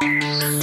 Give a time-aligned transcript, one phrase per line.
[0.00, 0.58] There's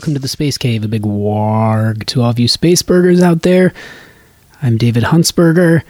[0.00, 3.42] welcome to the Space Cave, a big warg to all of you space burgers out
[3.42, 3.74] there.
[4.62, 5.82] I'm David Huntsberger,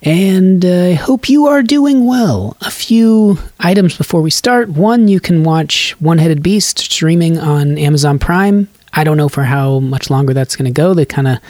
[0.00, 2.56] and uh, I hope you are doing well.
[2.60, 4.68] A few items before we start.
[4.68, 8.68] One, you can watch One Headed Beast streaming on Amazon Prime.
[8.92, 10.94] I don't know for how much longer that's going to go.
[10.94, 11.40] They kind of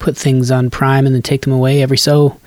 [0.00, 2.38] put things on Prime and then take them away every so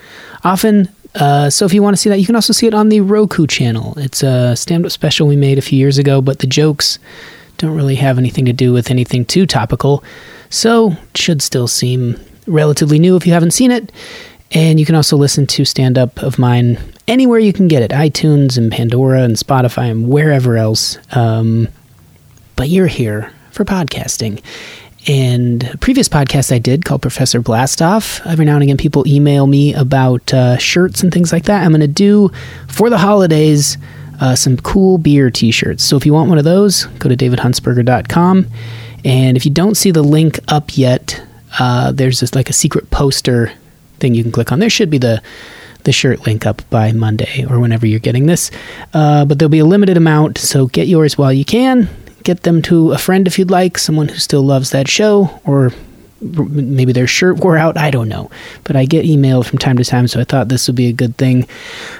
[0.43, 0.89] often.
[1.15, 3.01] Uh, so if you want to see that, you can also see it on the
[3.01, 3.95] Roku channel.
[3.97, 6.99] It's a stand-up special we made a few years ago, but the jokes
[7.57, 10.03] don't really have anything to do with anything too topical,
[10.49, 13.91] so it should still seem relatively new if you haven't seen it.
[14.51, 17.91] And you can also listen to stand up of mine anywhere you can get it
[17.91, 20.97] iTunes and Pandora and Spotify and wherever else.
[21.15, 21.67] Um,
[22.55, 24.41] but you're here for podcasting.
[25.07, 28.25] And a previous podcast I did called Professor Blastoff.
[28.25, 31.63] Every now and again, people email me about uh, shirts and things like that.
[31.63, 32.31] I'm going to do
[32.67, 33.77] for the holidays
[34.19, 35.83] uh, some cool beer t shirts.
[35.83, 38.47] So if you want one of those, go to davidhuntsberger.com.
[39.03, 41.21] And if you don't see the link up yet,
[41.59, 43.51] uh, there's this like a secret poster
[43.99, 44.59] thing you can click on.
[44.59, 45.21] There should be the
[45.83, 48.49] the shirt link up by Monday or whenever you're getting this.
[48.93, 51.87] Uh, but there'll be a limited amount, so get yours while you can.
[52.23, 55.71] Get them to a friend if you'd like, someone who still loves that show, or
[56.21, 57.77] maybe their shirt wore out.
[57.77, 58.29] I don't know.
[58.63, 60.93] But I get emailed from time to time, so I thought this would be a
[60.93, 61.43] good thing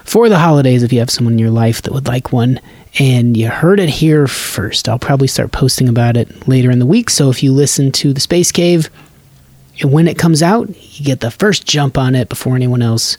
[0.03, 2.59] for the holidays if you have someone in your life that would like one.
[2.97, 4.87] And you heard it here first.
[4.87, 7.09] I'll probably start posting about it later in the week.
[7.09, 8.89] So if you listen to The Space Cave,
[9.81, 13.17] and when it comes out, you get the first jump on it before anyone else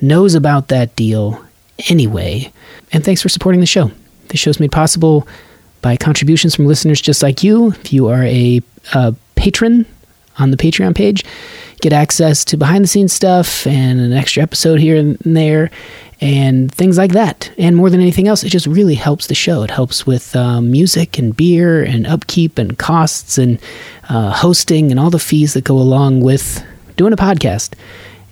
[0.00, 1.44] knows about that deal
[1.88, 2.52] anyway.
[2.92, 3.90] And thanks for supporting the show.
[4.28, 5.26] The show's made possible
[5.82, 7.72] by contributions from listeners just like you.
[7.72, 8.62] If you are a,
[8.94, 9.86] uh patron
[10.38, 11.24] on the Patreon page,
[11.80, 15.70] get access to behind the scenes stuff and an extra episode here and there
[16.20, 17.50] and things like that.
[17.58, 19.62] And more than anything else, it just really helps the show.
[19.62, 23.60] It helps with um, music and beer and upkeep and costs and
[24.08, 26.64] uh, hosting and all the fees that go along with
[26.96, 27.74] doing a podcast.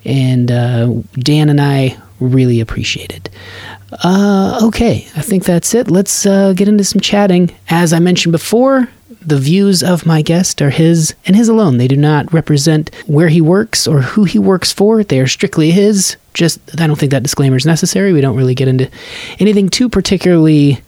[0.04, 0.88] And uh,
[1.18, 3.28] Dan and I really appreciate it.
[4.02, 5.90] Uh, okay, I think that's it.
[5.90, 7.54] Let's uh, get into some chatting.
[7.68, 8.88] As I mentioned before,
[9.26, 11.78] the views of my guest are his and his alone.
[11.78, 15.02] They do not represent where he works or who he works for.
[15.02, 16.16] They are strictly his.
[16.32, 18.12] Just, I don't think that disclaimer is necessary.
[18.12, 18.88] We don't really get into
[19.40, 20.80] anything too particularly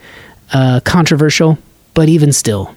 [0.53, 1.59] uh, controversial,
[1.95, 2.75] but even still,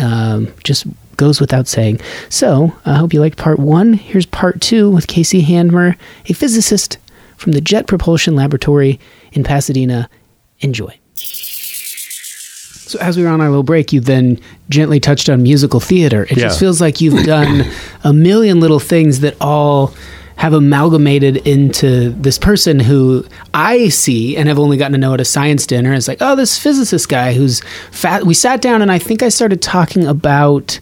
[0.00, 0.86] um, just
[1.18, 2.00] goes without saying.
[2.30, 3.92] So, I hope you liked part one.
[3.92, 5.96] Here's part two with Casey Handmer,
[6.26, 6.96] a physicist
[7.36, 8.98] from the Jet Propulsion Laboratory
[9.32, 10.08] in Pasadena.
[10.60, 10.98] Enjoy.
[12.92, 14.38] So, as we were on our little break, you then
[14.68, 16.24] gently touched on musical theater.
[16.30, 17.64] It just feels like you've done
[18.04, 19.94] a million little things that all
[20.36, 25.20] have amalgamated into this person who I see and have only gotten to know at
[25.20, 25.92] a science dinner.
[25.92, 27.60] It's like, oh, this physicist guy who's
[27.92, 28.24] fat.
[28.24, 30.80] We sat down and I think I started talking about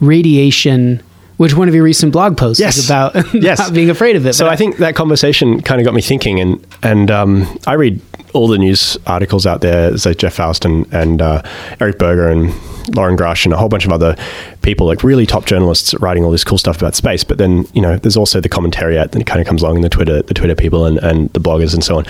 [0.00, 1.02] radiation,
[1.38, 2.76] which one of your recent blog posts Yes.
[2.76, 3.58] is about Yes.
[3.58, 4.34] not being afraid of it.
[4.34, 7.74] So But I think that conversation kind of got me thinking, and and um, I
[7.74, 8.00] read
[8.38, 11.42] all the news articles out there, so Jeff Foust and and uh,
[11.80, 12.54] Eric Berger and
[12.94, 14.16] Lauren Grush and a whole bunch of other
[14.62, 17.22] people, like really top journalists, writing all this cool stuff about space.
[17.24, 19.82] But then you know, there's also the commentary commentariat that kind of comes along in
[19.82, 22.06] the Twitter, the Twitter people and and the bloggers and so on,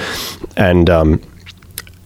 [0.57, 0.91] and.
[0.91, 1.21] Um,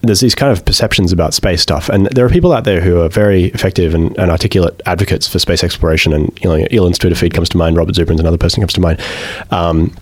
[0.04, 3.00] there's these kind of perceptions about space stuff, and there are people out there who
[3.00, 6.12] are very effective and, and articulate advocates for space exploration.
[6.12, 7.76] And you know, Elon's Twitter feed comes to mind.
[7.76, 9.00] Robert Zubrin's another person comes to mind.
[9.52, 9.94] Um,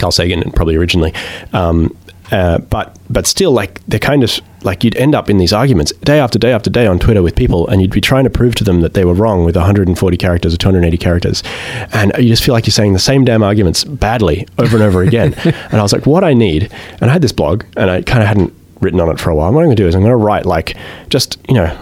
[0.00, 1.14] Carl Sagan, probably originally.
[1.52, 1.96] Um,
[2.32, 4.30] uh, but but still, like they're kind of
[4.62, 7.36] like you'd end up in these arguments day after day after day on Twitter with
[7.36, 10.16] people, and you'd be trying to prove to them that they were wrong with 140
[10.16, 11.42] characters or 280 characters,
[11.92, 15.02] and you just feel like you're saying the same damn arguments badly over and over
[15.02, 15.34] again.
[15.44, 18.22] and I was like, what I need, and I had this blog, and I kind
[18.22, 19.46] of hadn't written on it for a while.
[19.46, 20.76] And What I'm going to do is I'm going to write like
[21.08, 21.78] just you know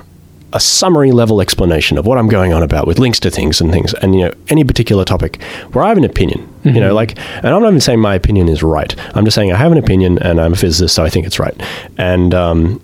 [0.55, 3.71] a summary level explanation of what I'm going on about with links to things and
[3.73, 5.43] things and you know any particular topic
[5.73, 8.49] where I have an opinion you know like and I'm not even saying my opinion
[8.49, 8.95] is right.
[9.17, 11.39] I'm just saying I have an opinion and I'm a physicist so I think it's
[11.39, 11.61] right.
[11.99, 12.81] And um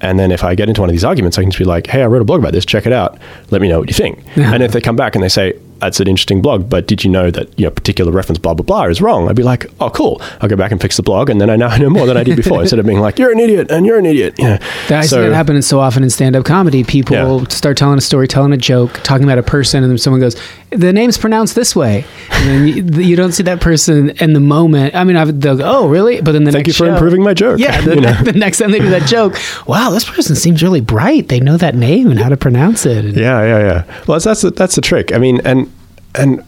[0.00, 1.86] and then if I get into one of these arguments I can just be like
[1.86, 2.66] hey I wrote a blog about this.
[2.66, 3.18] Check it out.
[3.50, 4.18] Let me know what you think.
[4.36, 7.10] And if they come back and they say that's an interesting blog, but did you
[7.10, 9.28] know that you know particular reference blah blah blah is wrong?
[9.28, 11.56] I'd be like, oh cool, I'll go back and fix the blog, and then I
[11.56, 12.60] now know more than I did before.
[12.60, 14.34] instead of being like, you're an idiot and you're an idiot.
[14.38, 14.58] Yeah,
[14.90, 16.84] I see that happening so often in stand-up comedy.
[16.84, 17.48] People Yeah.
[17.48, 20.36] start telling a story, telling a joke, talking about a person, and then someone goes,
[20.70, 24.40] "The name's pronounced this way," and then you, you don't see that person in the
[24.40, 24.94] moment.
[24.94, 26.94] I mean, I've, they'll go, "Oh, really?" But then the Thank next you for show-
[26.94, 27.58] improving my joke.
[27.58, 28.12] Yeah, the, You know?
[28.22, 29.36] the next time they do that joke,
[29.66, 31.28] wow, this person seems really bright.
[31.28, 33.04] They know that name and how to pronounce it.
[33.04, 33.84] And- Yeah, yeah, yeah.
[34.06, 35.12] Well, that's that's the, that's the trick.
[35.14, 35.70] I mean, and
[36.14, 36.44] and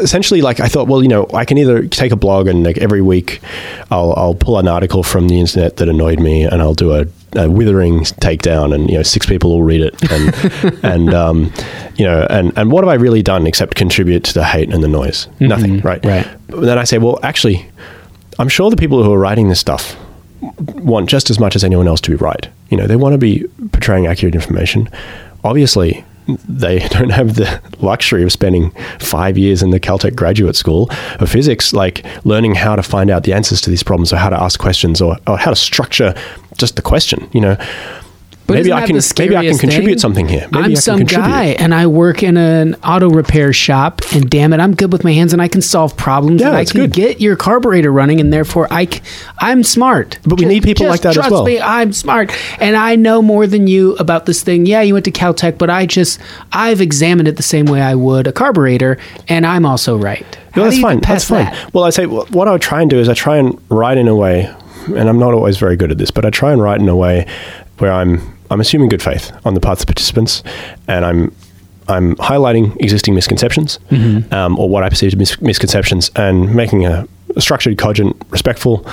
[0.00, 2.78] essentially, like I thought, well, you know, I can either take a blog and like
[2.78, 3.40] every week,
[3.90, 7.06] I'll I'll pull an article from the internet that annoyed me, and I'll do a,
[7.36, 11.52] a withering takedown, and you know, six people will read it, and and um,
[11.96, 14.82] you know, and and what have I really done except contribute to the hate and
[14.82, 15.28] the noise?
[15.40, 16.04] Nothing, right?
[16.04, 16.28] right.
[16.48, 17.66] But then I say, well, actually,
[18.38, 19.96] I'm sure the people who are writing this stuff
[20.58, 22.48] want just as much as anyone else to be right.
[22.70, 24.88] You know, they want to be portraying accurate information.
[25.42, 30.88] Obviously, they don't have the luxury of spending five years in the Caltech graduate school
[31.20, 34.30] of physics, like learning how to find out the answers to these problems or how
[34.30, 36.14] to ask questions or, or how to structure
[36.56, 37.56] just the question, you know.
[38.46, 39.98] But maybe I can maybe I can contribute thing?
[39.98, 40.46] something here.
[40.52, 41.26] Maybe I I'm can some contribute.
[41.26, 45.02] guy and I work in an auto repair shop, and damn it, I'm good with
[45.02, 46.42] my hands and I can solve problems.
[46.42, 46.92] Yeah, and I can good.
[46.92, 49.00] get your carburetor running, and therefore I, c-
[49.38, 50.18] I'm smart.
[50.26, 51.44] But we Ju- need people like that as trust well.
[51.46, 54.66] Me, I'm smart, and I know more than you about this thing.
[54.66, 56.20] Yeah, you went to Caltech, but I just
[56.52, 60.26] I've examined it the same way I would a carburetor, and I'm also right.
[60.54, 61.00] No, that's fine.
[61.00, 61.46] That's fine.
[61.46, 61.72] that?
[61.72, 64.06] Well, I say wh- what I try and do is I try and write in
[64.06, 64.54] a way,
[64.88, 66.94] and I'm not always very good at this, but I try and write in a
[66.96, 67.26] way
[67.78, 70.42] where I'm I'm assuming good faith on the parts of the participants,
[70.86, 71.34] and I'm
[71.88, 73.78] I'm highlighting existing misconceptions
[74.32, 77.06] um, or what I perceive be mis- misconceptions, and making a
[77.38, 78.86] structured, cogent, respectful,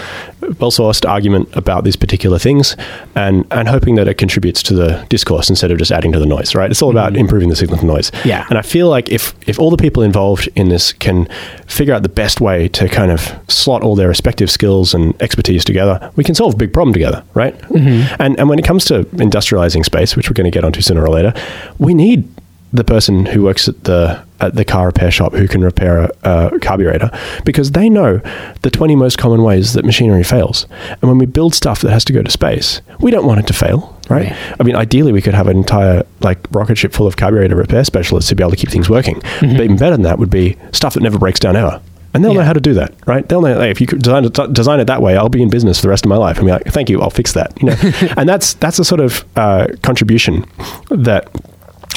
[0.60, 2.76] well-sourced argument about these particular things,
[3.16, 6.26] and and hoping that it contributes to the discourse instead of just adding to the
[6.26, 6.56] noise.
[6.56, 6.70] Right?
[6.72, 7.20] It's all about mm.
[7.20, 8.12] improving the signal to noise.
[8.26, 8.46] Yeah.
[8.50, 11.28] And I feel like if if all the people involved in this can
[11.68, 15.64] figure out the best way to kind of slot all their respective skills and expertise
[15.64, 17.58] together, we can solve a big problem together, right?
[17.70, 18.22] Mm-hmm.
[18.22, 21.04] And and when it comes to industrializing space, which we're going to get onto sooner
[21.04, 21.34] or later,
[21.80, 22.28] we need
[22.74, 26.50] the person who works at the at the car repair shop who can repair a,
[26.54, 27.12] a carburetor
[27.46, 28.22] because they know
[28.64, 30.66] the 20 most common ways that machinery fails.
[30.90, 33.48] And when we build stuff that has to go to space, we don't want it
[33.48, 34.32] to fail, right?
[34.32, 34.56] Right.
[34.60, 37.84] I mean, ideally, we could have an entire like rocket ship full of carburetor repair
[37.84, 39.22] specialists to be able to keep things working.
[39.42, 41.82] But even better than that would be stuff that never breaks down ever.
[42.14, 43.28] And they'll know how to do that, right?
[43.28, 45.78] They'll know hey, if you design it, design it that way, I'll be in business
[45.78, 46.38] for the rest of my life.
[46.38, 47.54] And be like, thank you, I'll fix that.
[47.62, 47.76] You know,
[48.18, 50.46] and that's that's a sort of uh, contribution
[50.90, 51.30] that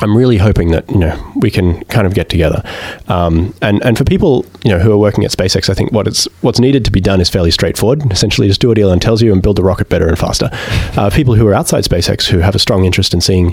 [0.01, 2.63] I'm really hoping that you know we can kind of get together,
[3.09, 6.09] um, and and for people you know who are working at SpaceX, I think what
[6.09, 8.11] it's what's needed to be done is fairly straightforward.
[8.13, 10.51] Essentially, just do what Elon tells you and build the rocket better and faster.
[10.95, 13.53] Uh, people who are outside SpaceX who have a strong interest in seeing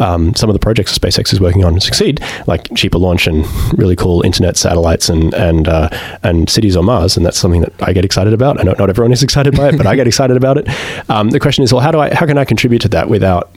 [0.00, 3.46] um, some of the projects that SpaceX is working on succeed, like cheaper launch and
[3.78, 5.88] really cool internet satellites and and uh,
[6.22, 8.58] and cities on Mars, and that's something that I get excited about.
[8.58, 10.68] I know not everyone is excited by it, but I get excited about it.
[11.08, 13.50] Um, the question is, well, how do I how can I contribute to that without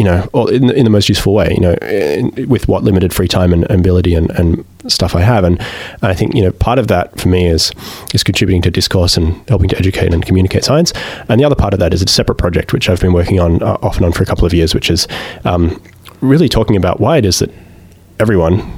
[0.00, 3.12] you know, or in, in the most useful way, you know, in, with what limited
[3.12, 5.44] free time and ability and, and stuff I have.
[5.44, 7.70] And, and I think, you know, part of that for me is,
[8.14, 10.94] is contributing to discourse and helping to educate and communicate science.
[11.28, 13.62] And the other part of that is a separate project, which I've been working on
[13.62, 15.06] uh, off and on for a couple of years, which is
[15.44, 15.82] um,
[16.22, 17.50] really talking about why it is that
[18.18, 18.72] everyone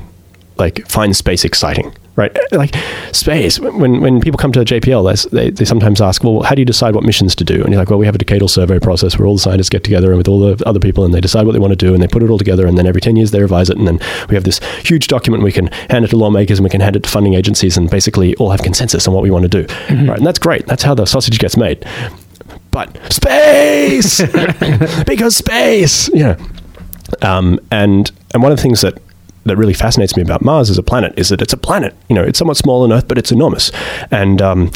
[0.56, 2.36] like finds space exciting right?
[2.52, 2.74] Like
[3.12, 6.60] space when when people come to jpl they, they, they sometimes ask well how do
[6.60, 7.62] you decide what missions to do?
[7.62, 9.84] And you're like well we have a decadal survey process where all the scientists get
[9.84, 11.94] together and with all the other people and they decide what they want to do
[11.94, 13.86] and they put it all together and then every 10 years they revise it and
[13.86, 16.80] then we have this huge document we can hand it to lawmakers and we can
[16.80, 19.48] hand it to funding agencies and basically all have consensus on what we want to
[19.48, 19.66] do
[20.06, 20.66] right and that's great.
[20.66, 21.84] That's how the sausage gets made.
[22.70, 24.20] But space!
[25.06, 26.08] Because space!
[26.14, 26.36] Yeah.
[27.20, 28.98] Um, and and one of the things that
[29.44, 31.94] that really fascinates me about Mars as a planet is that it's a planet.
[32.08, 33.72] You know, it's somewhat smaller than Earth, but it's enormous.
[34.10, 34.70] And um,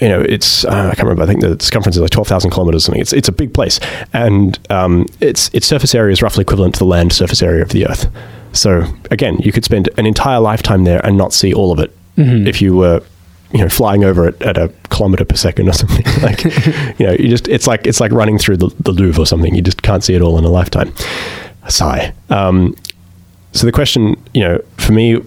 [0.00, 1.22] you know, it's uh, I can't remember.
[1.22, 2.84] I think the circumference is like twelve thousand kilometers.
[2.84, 3.00] Or something.
[3.00, 3.80] It's it's a big place,
[4.12, 7.70] and um, its its surface area is roughly equivalent to the land surface area of
[7.70, 8.10] the Earth.
[8.52, 11.92] So again, you could spend an entire lifetime there and not see all of it
[12.48, 13.02] if you were
[13.52, 16.42] you know flying over it at a kilometer per second or something like
[16.98, 19.54] you know you just it's like it's like running through the, the louvre or something
[19.54, 20.92] you just can't see it all in a lifetime
[21.62, 22.74] a sigh um,
[23.56, 25.20] so the question you know for me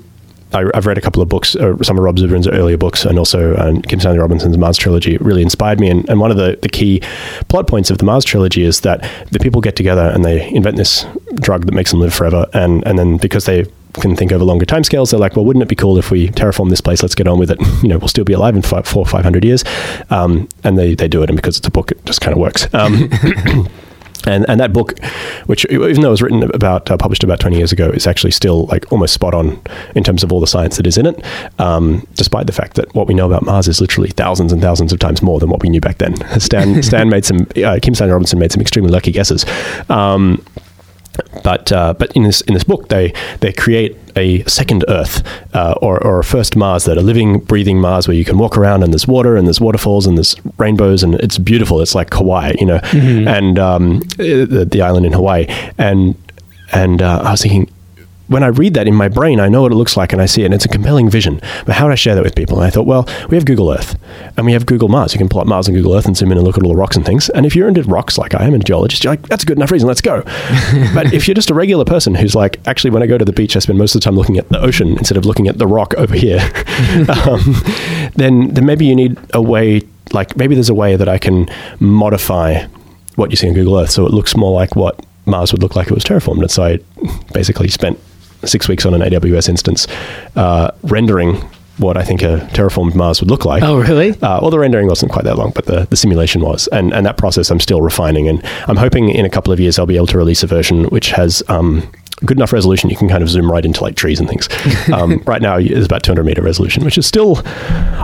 [0.54, 3.20] I, I've read a couple of books, uh, some of Rob Zubrin's earlier books, and
[3.20, 5.14] also um, Kim Stanley Robinson's Mars trilogy.
[5.16, 5.90] It really inspired me.
[5.90, 7.02] And, and one of the, the key
[7.50, 10.78] plot points of the Mars trilogy is that the people get together and they invent
[10.78, 11.06] this
[11.36, 12.48] drug that makes them live forever.
[12.54, 15.70] And, and then because they can think over longer timescales, they're like, well, wouldn't it
[15.70, 17.04] be cool if we terraform this place?
[17.04, 17.60] Let's get on with it.
[17.80, 19.64] You know, we'll still be alive in five, four or five hundred years.
[20.10, 21.30] Um, and they, they do it.
[21.30, 22.72] And because it's a book, it just kind of works.
[22.74, 23.10] Um,
[24.26, 25.00] And, and that book,
[25.46, 28.32] which even though it was written about, uh, published about 20 years ago, is actually
[28.32, 29.62] still like almost spot on
[29.96, 31.24] in terms of all the science that is in it,
[31.60, 34.92] um, despite the fact that what we know about Mars is literally thousands and thousands
[34.92, 36.16] of times more than what we knew back then.
[36.40, 39.46] Stan, Stan made some, uh, Kim Stanley Robinson made some extremely lucky guesses.
[39.90, 40.44] Um,
[41.44, 45.24] but uh, but in this in this book they they create a second Earth
[45.54, 48.58] uh, or, or a first Mars that a living breathing Mars where you can walk
[48.58, 51.82] around and there's water and there's waterfalls and there's rainbows and it's beautiful.
[51.82, 52.80] It's like Hawaii you know?
[52.94, 55.46] And um, the, the island in Hawaii.
[55.78, 56.16] And
[56.72, 57.72] and uh, I was thinking
[58.30, 60.28] when I read that in my brain, I know what it looks like and I
[60.28, 61.42] see it, and it's a compelling vision.
[61.66, 62.58] But how do I share that with people?
[62.58, 64.00] And I thought, well, we have Google Earth
[64.38, 65.14] and we have Google Mars.
[65.14, 66.70] You can pull up Mars and Google Earth and zoom in and look at all
[66.70, 67.30] the rocks and things.
[67.30, 69.46] And if you're into rocks like I am, and a geologist, you're like, that's a
[69.46, 70.22] good enough reason, let's go.
[70.94, 73.34] but if you're just a regular person who's like, actually, when I go to the
[73.34, 75.58] beach, I spend most of the time looking at the ocean instead of looking at
[75.58, 76.40] the rock over here,
[77.26, 77.56] um,
[78.16, 79.82] then, then maybe you need a way,
[80.14, 82.66] like, maybe there's a way that I can modify
[83.16, 85.76] what you see on Google Earth so it looks more like what Mars would look
[85.76, 86.42] like if it was terraformed.
[86.42, 86.80] And so I
[87.34, 88.00] basically spent
[88.46, 89.88] six weeks on an AWS instance
[90.36, 91.36] uh, rendering
[91.78, 93.64] what I think a terraformed Mars would look like.
[93.64, 94.12] Oh, really?
[94.12, 96.68] Uh, well, the rendering wasn't quite that long, but the, the simulation was.
[96.68, 98.28] And, and that process I'm still refining.
[98.28, 100.86] And I'm hoping in a couple of years I'll be able to release a version
[100.86, 101.90] which has um,
[102.26, 104.50] good enough resolution you can kind of zoom right into like trees and things.
[104.94, 107.42] Um, right now it's about 200 meter resolution, which is still,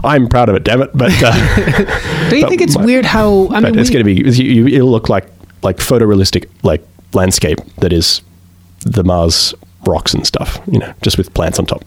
[0.03, 0.91] I'm proud of it, damn it.
[0.93, 1.31] But uh,
[2.29, 4.67] Don't you think it's my- weird how I mean it's going to be, you, you,
[4.67, 5.25] it'll look like,
[5.63, 8.21] like photorealistic, like landscape that is
[8.81, 9.53] the Mars
[9.87, 11.83] rocks and stuff, you know, just with plants on top.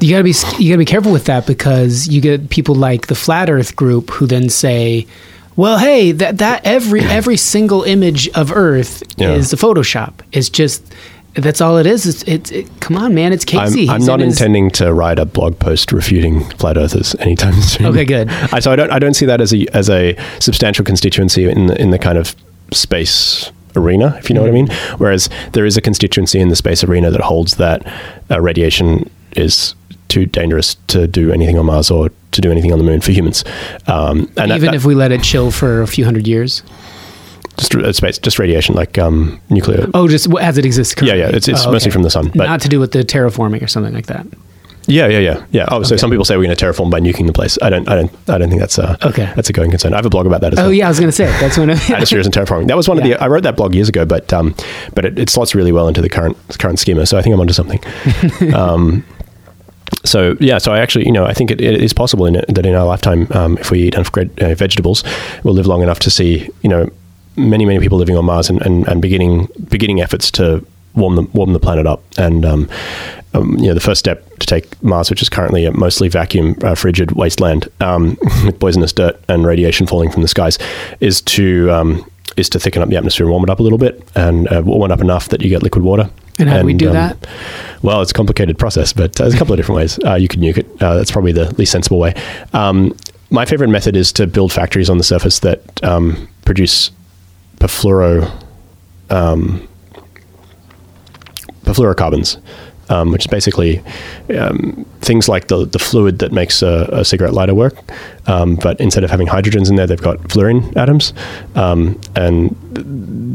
[0.00, 3.14] you gotta be you gotta be careful with that because you get people like the
[3.14, 5.06] flat Earth group who then say,
[5.56, 9.32] "Well, hey, that that every every single image of Earth Yeah.
[9.32, 10.12] is the Photoshop.
[10.32, 10.82] It's just
[11.34, 12.06] that's all it is.
[12.06, 13.32] It's it's it, come on, man.
[13.32, 13.88] It's Casey.
[13.88, 17.54] I'm, I'm not in his- intending to write a blog post refuting flat earthers anytime
[17.62, 17.86] soon.
[17.86, 18.28] Okay, good.
[18.28, 21.66] I, so I don't I don't see that as a as a substantial constituency in
[21.68, 22.34] the, in the kind of
[22.72, 24.66] space arena, if you know what I mean.
[24.68, 24.96] Mm-hmm.
[25.02, 27.86] Whereas there is a constituency in the space arena that holds that
[28.30, 29.74] uh, radiation is
[30.08, 33.12] too dangerous to do anything on Mars or to do anything on the moon for
[33.12, 33.44] humans.
[33.86, 36.62] Um, and even that- if we let it chill for a few hundred years.
[37.56, 39.86] just uh, space, just radiation, like um, nuclear.
[39.94, 41.18] Oh, just as it exists Yeah, currently.
[41.20, 43.62] yeah, it's- it's Oh, mostly from the sun, but- not to do with the terraforming
[43.62, 44.26] or something like that.
[44.90, 45.66] Yeah, yeah, yeah, yeah.
[45.68, 47.56] Oh, so some people say we're going to terraform by nuking the place.
[47.62, 49.32] I don't, I don't, I don't think that's a Okay.
[49.36, 49.92] That's a going concern.
[49.92, 50.68] I have a blog about that as Oh well.
[50.68, 51.70] Oh yeah, I was gonna say that's when.
[51.70, 52.66] Atmospheres and terraforming.
[52.66, 53.14] That was one of the.
[53.14, 54.54] I wrote that blog years ago, but um,
[54.94, 57.06] but it, it slots really well into the current current schema.
[57.06, 57.80] So I think I'm onto something.
[58.54, 59.04] um,
[60.04, 62.46] so yeah, so I actually, you know, I think it, it is possible in it,
[62.54, 65.04] that in our lifetime, um, if we eat enough great, uh, vegetables,
[65.44, 66.88] we'll live long enough to see, you know,
[67.36, 71.22] many many people living on Mars and, and, and beginning beginning efforts to warm the
[71.32, 72.02] warm the planet up.
[72.18, 72.68] And um,
[73.34, 76.56] um, you know, the first step to take Mars, which is currently a mostly vacuum,
[76.62, 80.58] uh, frigid wasteland um, with poisonous dirt and radiation falling from the skies,
[81.00, 83.78] is to um, is to thicken up the atmosphere and warm it up a little
[83.78, 86.10] bit, and uh, warm it up enough that you get liquid water.
[86.38, 87.18] And how do we do that?
[87.82, 89.98] Well, it's a complicated process, but uh, there's a couple of different ways.
[90.04, 90.82] Uh, you could nuke it.
[90.82, 92.14] Uh, that's probably the least sensible way.
[92.54, 92.96] Um,
[93.28, 96.90] my favorite method is to build factories on the surface that um, produce
[97.58, 98.30] perfluoro
[99.10, 99.68] um,
[101.64, 102.40] perfluorocarbons,
[102.90, 103.82] um, which is basically
[104.36, 107.74] um, things like the, the fluid that makes a, a cigarette lighter work.
[108.26, 111.14] Um, but instead of having hydrogens in there, they've got fluorine atoms.
[111.54, 112.54] Um, and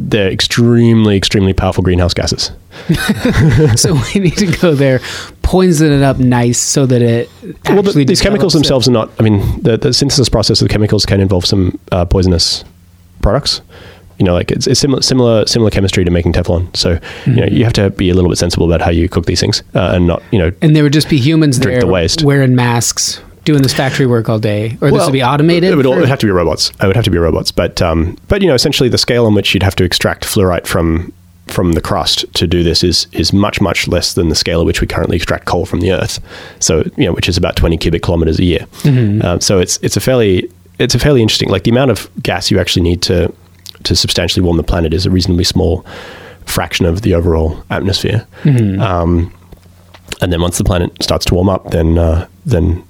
[0.09, 2.51] they're extremely, extremely powerful greenhouse gases.
[3.75, 4.99] so we need to go there,
[5.41, 7.29] poison it up nice so that it.
[7.69, 8.59] well, these chemicals it.
[8.59, 9.09] themselves are not.
[9.19, 12.65] I mean, the, the synthesis process of the chemicals can involve some uh, poisonous
[13.21, 13.61] products.
[14.17, 16.75] You know, like it's, it's similar, similar, similar chemistry to making Teflon.
[16.75, 19.25] So, you know, you have to be a little bit sensible about how you cook
[19.25, 21.81] these things, uh, and not, you know, And there would just be humans Drink there
[21.81, 22.23] the waste.
[22.23, 25.71] wearing masks, doing this factory work all day, or this would be automated.
[25.71, 26.71] It would, all, it would have to be robots.
[26.81, 27.51] It would have to be robots.
[27.51, 30.65] But um, but you know, essentially, the scale on which you'd have to extract fluorite
[30.65, 31.11] from
[31.47, 34.65] from the crust to do this is is much much less than the scale at
[34.65, 36.19] which we currently extract coal from the Earth.
[36.59, 38.65] So you know, which is about twenty cubic kilometers a year.
[38.85, 42.49] Um, so it's it's a fairly it's a fairly interesting like the amount of gas
[42.49, 43.31] you actually need to
[43.85, 45.85] to substantially warm the planet is a reasonably small
[46.45, 48.27] fraction of the overall atmosphere.
[48.81, 49.33] Um,
[50.21, 52.83] and then once the planet starts to warm up, then uh, then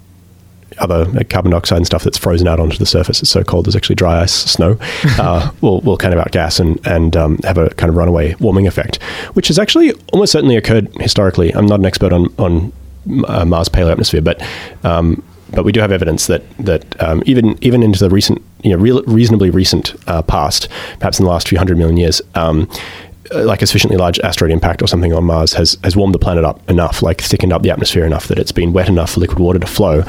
[0.80, 3.22] other like carbon dioxide and stuff that's frozen out onto the surface.
[3.22, 4.78] It's so cold there's actually dry ice, snow.
[5.20, 8.68] uh, will will kind of outgas and and um, have a kind of runaway warming
[8.68, 9.02] effect,
[9.34, 11.54] which has actually almost certainly occurred historically.
[11.54, 12.74] I'm not an expert on on
[13.28, 14.42] uh, Mars paleoatmosphere, but
[14.84, 15.24] um,
[15.56, 18.78] but we do have evidence that that um, even even into the recent, you know,
[18.78, 20.68] real, reasonably recent uh, past,
[21.00, 22.22] perhaps in the last few hundred million years.
[22.36, 22.70] Um,
[23.34, 26.20] uh, like a sufficiently large asteroid impact or something on Mars has has warmed the
[26.20, 29.20] planet up enough, like thickened up the atmosphere enough that it's been wet enough for
[29.20, 30.04] liquid water to flow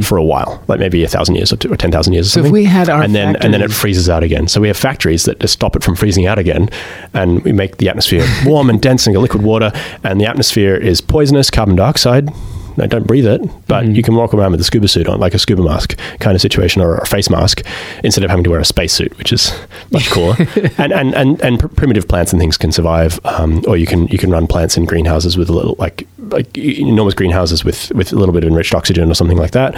[0.00, 2.28] for a while, like maybe a thousand years or, two, or ten thousand years.
[2.28, 4.48] Or So if we had our and then and then it freezes out again.
[4.48, 6.70] So we have factories that just stop it from freezing out again,
[7.12, 9.70] and we make the atmosphere warm and dense and liquid water,
[10.02, 12.30] and the atmosphere is poisonous, carbon dioxide.
[12.76, 13.94] No, don't breathe it, but Mm-hmm.
[13.94, 16.40] you can walk around with a scuba suit on, like a scuba mask kind of
[16.40, 17.62] situation, or a face mask,
[18.02, 19.52] instead of having to wear a spacesuit, which is
[19.90, 20.36] much cooler.
[20.78, 24.06] and, and and and pr- primitive plants and things can survive, um, or you can
[24.08, 28.12] you can run plants in greenhouses with a little like like enormous greenhouses with with
[28.12, 29.74] a little bit of enriched oxygen or something like that.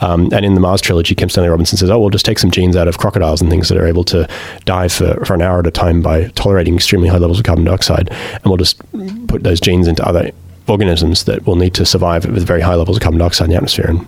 [0.00, 2.50] Um, and in the Mars trilogy, Kim Stanley Robinson says, "Oh, we'll just take some
[2.50, 4.28] genes out of crocodiles and things that are able to
[4.64, 7.64] dive for, for an hour at a time by tolerating extremely high levels of carbon
[7.64, 8.80] dioxide, and we'll just
[9.28, 10.30] put those genes into other
[10.66, 13.56] organisms that will need to survive with very high levels of carbon dioxide in the
[13.56, 14.06] atmosphere." And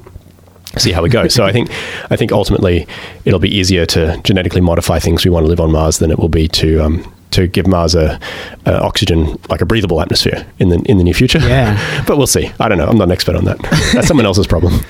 [0.78, 1.28] see how we go.
[1.28, 1.70] So I think
[2.10, 2.86] I think ultimately
[3.24, 6.18] it'll be easier to genetically modify things we want to live on Mars than it
[6.18, 8.18] will be to um, to give Mars a,
[8.64, 11.38] a oxygen like a breathable atmosphere in the in the near future.
[11.38, 12.04] Yeah.
[12.06, 12.50] but we'll see.
[12.60, 12.86] I don't know.
[12.86, 13.58] I'm not an expert on that.
[13.92, 14.80] That's someone else's problem.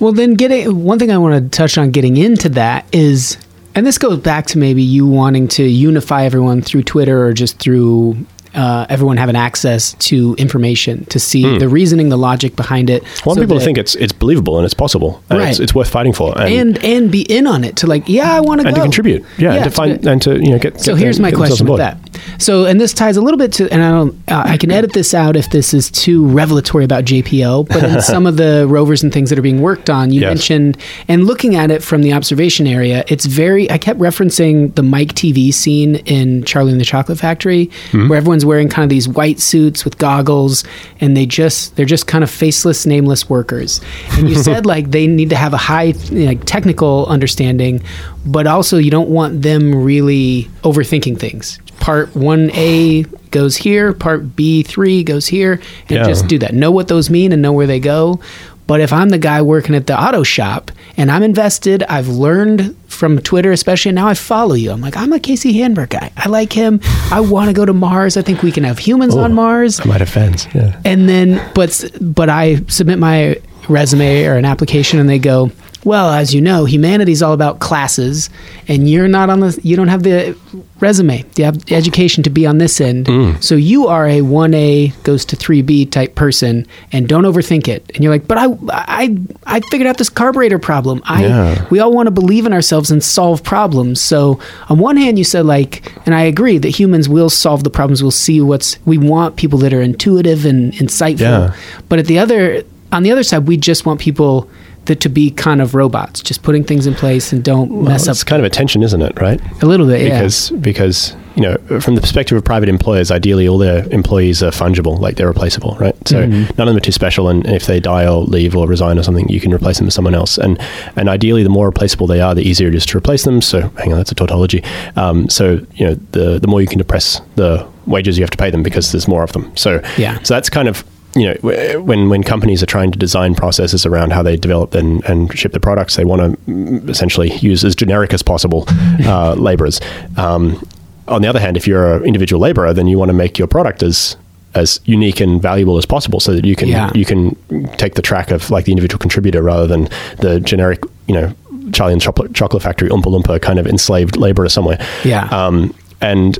[0.00, 3.36] Well, then getting one thing I want to touch on getting into that is,
[3.76, 7.60] and this goes back to maybe you wanting to unify everyone through Twitter or just
[7.60, 8.16] through
[8.54, 13.02] uh, everyone having access to information to see the reasoning, the logic behind it.
[13.02, 15.60] I want so people to think it's it's believable and it's possible and it's, Right.
[15.64, 18.40] it's worth fighting for and and and be in on it to like, yeah, I
[18.40, 19.24] want to and go to contribute.
[19.38, 20.80] Yeah, and to find and to you know get.
[20.80, 21.98] So get here's the- my question on with that.
[22.38, 24.92] So, and this ties a little bit to, and I don't, uh, I can edit
[24.92, 29.02] this out if this is too revelatory about JPL, but in some of the rovers
[29.02, 30.28] and things that are being worked on, you Yes.
[30.30, 30.76] mentioned,
[31.08, 35.14] and looking at it from the observation area, it's very, I kept referencing the Mike
[35.14, 38.08] Teavee scene in Charlie and the Chocolate Factory, Mm-hmm.
[38.08, 40.64] where everyone's wearing kind of these white suits with goggles,
[41.00, 43.80] and they just, they're just kind of faceless, nameless workers.
[44.12, 47.82] And you said like they need to have a high you know, like, technical understanding,
[48.26, 51.58] but also you don't want them really overthinking things.
[51.80, 55.54] Part 1A goes here, part B3 goes here,
[55.88, 56.04] and Yeah.
[56.04, 56.54] just do that.
[56.54, 58.20] Know what those mean and know where they go.
[58.68, 62.76] But if I'm the guy working at the auto shop and I'm invested, I've learned
[62.86, 64.70] from Twitter, especially and now I follow you.
[64.70, 66.12] I'm like, I'm a Casey Handmer guy.
[66.16, 66.80] I like him.
[67.10, 68.16] I want to go to Mars.
[68.16, 70.46] I think we can have humans on oh, Mars I might have fans.
[70.54, 70.80] Yeah.
[70.84, 73.36] and then but but I submit my
[73.68, 75.50] resume or an application and they go
[75.84, 78.30] well as you know humanity's all about classes
[78.68, 80.36] and you're not on the you don't have the
[80.80, 83.42] resume the ed- education to be on this end mm.
[83.42, 88.02] so you are a 1a goes to 3b type person and don't overthink it and
[88.02, 89.16] you're like but i i
[89.46, 91.66] i figured out this carburetor problem i Yeah.
[91.70, 94.00] we all want to believe in ourselves and solve problems.
[94.00, 97.70] So on one hand, you said like, and I agree that humans will solve the
[97.70, 98.02] problems.
[98.02, 101.20] We'll see what's we want people that are intuitive and insightful.
[101.20, 101.54] Yeah.
[101.88, 104.48] But at the other, on the other side, we just want people
[104.86, 108.08] that to be kind of robots, just putting things in place and don't mess It's
[108.08, 109.20] up It's kind of a tension, isn't it?
[109.20, 109.40] Right.
[109.62, 110.02] a little bit.
[110.02, 110.18] Yeah.
[110.18, 114.50] because because you know from the perspective of private employers ideally all their employees are
[114.50, 116.42] fungible like they're replaceable right so Mm-hmm.
[116.58, 119.02] none of them are too special and if they die or leave or resign or
[119.02, 120.58] something you can replace them with someone else and
[120.94, 123.62] and ideally the more replaceable they are the easier it is to replace them so
[123.78, 124.62] hang on that's a tautology
[124.96, 128.36] um, so you know the the more you can depress the wages you have to
[128.36, 130.22] pay them because there's more of them so Yeah.
[130.22, 134.12] so that's kind of you know when when companies are trying to design processes around
[134.12, 138.14] how they develop and, and ship the products they want to essentially use as generic
[138.14, 138.64] as possible
[139.04, 139.80] uh, laborers
[140.16, 140.66] um,
[141.08, 143.48] on the other hand if you're an individual laborer then you want to make your
[143.48, 144.16] product as
[144.54, 146.90] as unique and valuable as possible so that you can Yeah.
[146.94, 147.34] you can
[147.76, 151.34] take the track of like the individual contributor rather than the generic you know
[151.72, 155.24] Charlie and Chocolate, Chocolate Factory Oompa Loompa kind of enslaved laborer somewhere Yeah.
[155.30, 156.38] um, and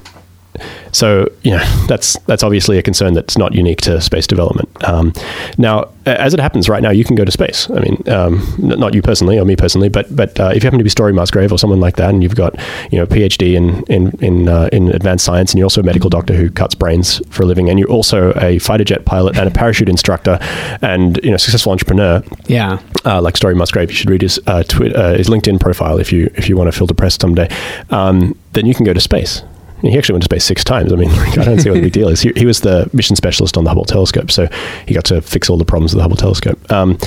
[0.92, 4.68] so you know that's that's obviously a concern that's not unique to space development.
[4.84, 5.12] Um,
[5.56, 7.70] now, as it happens right now, you can go to space.
[7.70, 10.66] I mean, um, n- not you personally or me personally, but but uh, if you
[10.66, 12.54] happen to be Story Musgrave or someone like that, and you've got
[12.90, 15.84] you know a PhD in in in, uh, in advanced science, and you're also a
[15.84, 19.38] medical doctor who cuts brains for a living, and you're also a fighter jet pilot
[19.38, 20.38] and a parachute instructor,
[20.82, 22.78] and you know successful entrepreneur, yeah.
[23.06, 26.12] uh, like Story Musgrave, you should read his uh, twi- uh, his LinkedIn profile if
[26.12, 27.48] you if you want to feel depressed someday.
[27.90, 29.42] Um, then you can go to space.
[29.82, 30.92] He actually went to space six times.
[30.92, 32.20] I mean, I don't see what the big deal is.
[32.20, 34.48] He, he was the mission specialist on the Hubble telescope, so
[34.86, 36.58] he got to fix all the problems of the Hubble telescope.
[36.70, 36.98] Um,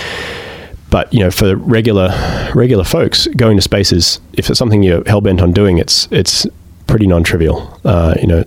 [0.89, 2.09] but you know, for regular
[2.53, 6.07] regular folks, going to space is if it's something you're hell bent on doing, it's
[6.11, 6.45] it's
[6.88, 7.79] pretty non-trivial.
[7.83, 8.43] Uh, you know,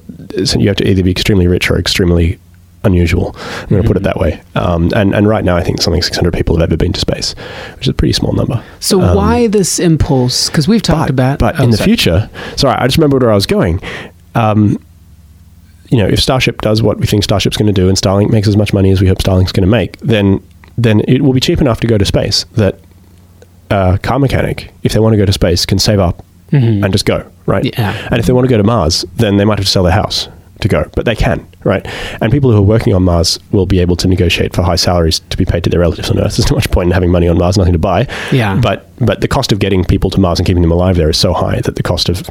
[0.57, 2.39] you have to either be extremely rich or extremely
[2.85, 3.35] unusual.
[3.63, 4.41] I'm going to put it that way.
[4.55, 7.35] Um, and and right now, I think something 600 people have ever been to space,
[7.75, 8.63] which is a pretty small number.
[8.79, 10.49] So Um, why this impulse?
[10.49, 13.35] Because we've talked about, but oh, in the future, sorry, I just remembered where I
[13.35, 13.81] was going.
[14.39, 14.83] Um,
[15.91, 18.47] you know, if Starship does what we think Starship's going to do, and Starlink makes
[18.47, 20.43] as much money as we hope Starlink's going to make, then
[20.77, 22.79] then it will be cheap enough to go to space that
[23.71, 26.25] a car mechanic, if they want to go to space, can save up
[26.83, 27.65] and just go right.
[27.65, 28.09] Yeah.
[28.11, 29.93] And if they want to go to Mars, then they might have to sell their
[29.93, 30.29] house
[30.61, 31.87] to go, but they can, right?
[32.21, 35.21] And people who are working on Mars will be able to negotiate for high salaries
[35.31, 36.37] to be paid to their relatives on Earth.
[36.37, 38.09] There's not much point in having money on Mars, nothing to buy.
[38.33, 38.59] Yeah.
[38.61, 41.19] But but the cost of getting people to Mars and keeping them alive there is
[41.19, 42.29] so high that the cost of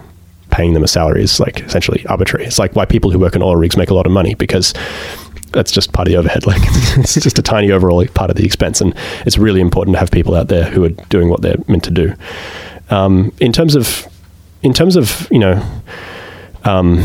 [0.57, 2.43] paying them a salary is like essentially arbitrary.
[2.43, 4.73] It's like why people who work in oil rigs make a lot of money because
[5.51, 6.45] that's just part of the overhead.
[6.47, 6.61] Like
[6.97, 8.95] it's just a tiny overall part of the expense, and
[9.27, 11.91] it's really important to have people out there who are doing what they're meant to
[11.91, 12.15] do.
[12.89, 14.07] Um, in terms of,
[14.63, 15.61] in terms of you know,
[16.63, 17.03] um,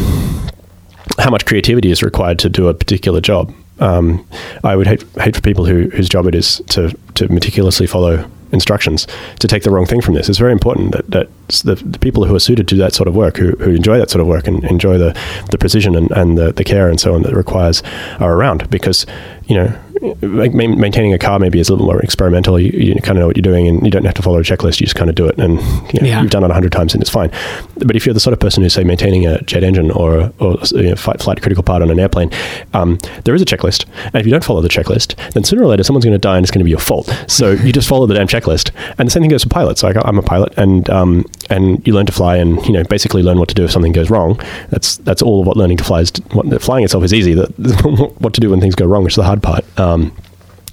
[1.19, 3.53] how much creativity is required to do a particular job.
[3.81, 4.27] Um,
[4.65, 8.31] I would hate, hate for people who, whose job it is to, to meticulously follow
[8.53, 9.07] instructions
[9.38, 10.29] to take the wrong thing from this.
[10.29, 11.29] It's very important that, that
[11.65, 14.11] the, the people who are suited to that sort of work, who, who enjoy that
[14.11, 15.19] sort of work and enjoy the,
[15.51, 17.83] the precision and, and the, the care and so on that it requires
[18.21, 19.07] are around because,
[19.47, 22.59] you know, maintaining a car maybe is a little more experimental.
[22.59, 24.43] You, you kind of know what you're doing, and you don't have to follow a
[24.43, 24.81] checklist.
[24.81, 25.55] You just kind of do it, and
[25.93, 26.23] you know, Yeah.
[26.23, 27.31] you've done it a hundred times, and it's fine.
[27.79, 30.59] But if you're the sort of person who's say maintaining a jet engine or or
[30.73, 32.31] you know, flight, flight critical part on an airplane,
[32.75, 35.67] um, there is a checklist, and if you don't follow the checklist, then sooner or
[35.67, 37.15] later someone's going to die, and it's going to be your fault.
[37.29, 39.83] So you just follow the damn checklist, and the same thing goes for pilots.
[39.83, 43.23] Like I'm a pilot, and um, and you learn to fly, and you know basically
[43.23, 44.41] learn what to do if something goes wrong.
[44.71, 46.11] That's that's all of what learning to fly is.
[46.33, 47.35] What, flying itself is easy.
[47.35, 49.65] That what to do when things go wrong, is the hard part.
[49.79, 50.17] Um,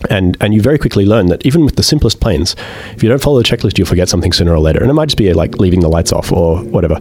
[0.09, 2.55] and and you very quickly learn that even with the simplest planes,
[2.95, 4.79] if you don't follow the checklist, you'll forget something sooner or later.
[4.79, 6.99] And it might just be like leaving the lights off or whatever.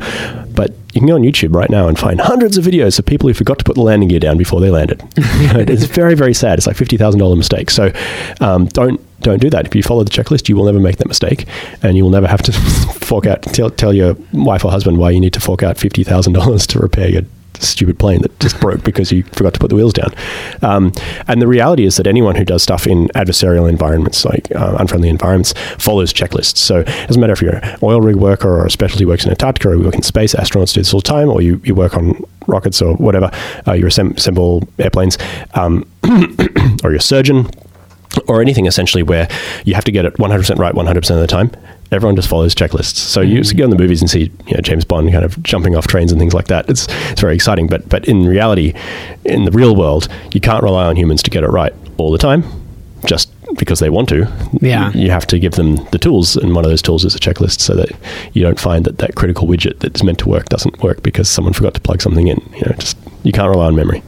[0.55, 3.29] But you can go on YouTube right now and find hundreds of videos of people
[3.29, 5.01] who forgot to put the landing gear down before they landed.
[5.17, 6.59] it's very very sad.
[6.59, 7.71] It's like fifty thousand dollar mistake.
[7.71, 7.93] So
[8.41, 9.67] um, don't don't do that.
[9.67, 11.47] If you follow the checklist, you will never make that mistake,
[11.83, 12.53] and you will never have to
[13.01, 16.05] fork out tell tell your wife or husband why you need to fork out fifty
[16.05, 17.23] thousand dollars to repair your
[17.61, 20.15] stupid plane that just broke because you forgot to put the wheels down.
[20.63, 20.93] Um,
[21.27, 25.09] and the reality is that anyone who does stuff in adversarial environments, like uh, unfriendly
[25.09, 26.59] environments, follows checklists.
[26.59, 29.31] So it doesn't matter if you're an oil rig worker or a specialty works in
[29.31, 31.75] Antarctica or you work in space, astronauts do this all the time, or you, you
[31.75, 33.31] work on rockets or whatever,
[33.67, 35.19] uh, you assemb- assemble airplanes,
[35.55, 35.87] um,
[36.85, 37.49] or you're a surgeon
[38.27, 39.29] or anything essentially where
[39.65, 41.51] you have to get it 100% right 100% of the time.
[41.91, 42.97] Everyone just follows checklists.
[42.97, 43.57] So you mm-hmm.
[43.57, 46.13] go in the movies and see you know, james bond kind of jumping off trains
[46.13, 46.69] and things like that.
[46.69, 48.75] It's it's very exciting but but in reality
[49.25, 52.19] in the real world you can't rely on humans to get it right all the
[52.19, 52.45] time
[53.07, 54.31] just because they want to.
[54.61, 54.91] Yeah.
[54.93, 57.61] you have to give them the tools and one of those tools is a checklist
[57.61, 57.91] so that
[58.33, 61.55] you don't find that that critical widget that's meant to work doesn't work because someone
[61.55, 62.39] forgot to plug something in.
[62.55, 64.03] You know just you can't rely on memory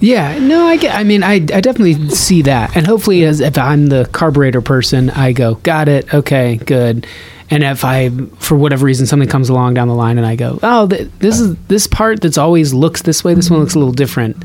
[0.00, 0.94] Yeah, no, I get.
[0.94, 5.10] I mean, I, I definitely see that, and hopefully, as if I'm the carburetor person,
[5.10, 7.06] I go, got it, okay, good.
[7.50, 10.60] And if I, for whatever reason, something comes along down the line, and I go,
[10.62, 13.34] oh, th- this is this part that's always looks this way.
[13.34, 14.36] This one looks a little different.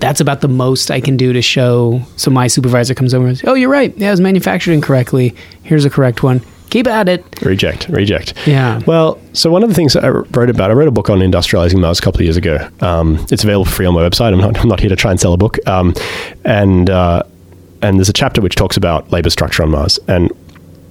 [0.00, 2.02] That's about the most I can do to show.
[2.16, 3.96] So my supervisor comes over and says, "Oh, you're right.
[3.96, 5.34] Yeah, it was manufactured incorrectly.
[5.62, 6.42] Here's a correct one.
[6.70, 8.34] Keep at it." Reject, reject.
[8.46, 8.80] Yeah.
[8.86, 11.18] Well, so one of the things that I wrote about, I wrote a book on
[11.20, 12.68] industrializing Mars a couple of years ago.
[12.80, 14.32] Um, it's available free on my website.
[14.32, 15.58] I'm not, I'm not here to try and sell a book.
[15.66, 15.94] Um,
[16.44, 17.22] and uh,
[17.82, 19.98] and there's a chapter which talks about labor structure on Mars.
[20.08, 20.30] And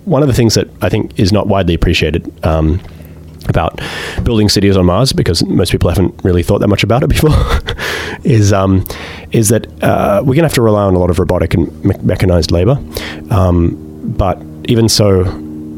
[0.05, 2.31] one of the things that I think is not widely appreciated.
[2.45, 2.81] Um,
[3.49, 3.79] about
[4.23, 7.31] building cities on Mars, because most people haven't really thought that much about it before,
[8.25, 8.85] is um,
[9.31, 11.83] is that uh, we're going to have to rely on a lot of robotic and
[11.85, 12.77] me- mechanized labor.
[13.29, 13.77] Um,
[14.17, 15.23] but even so,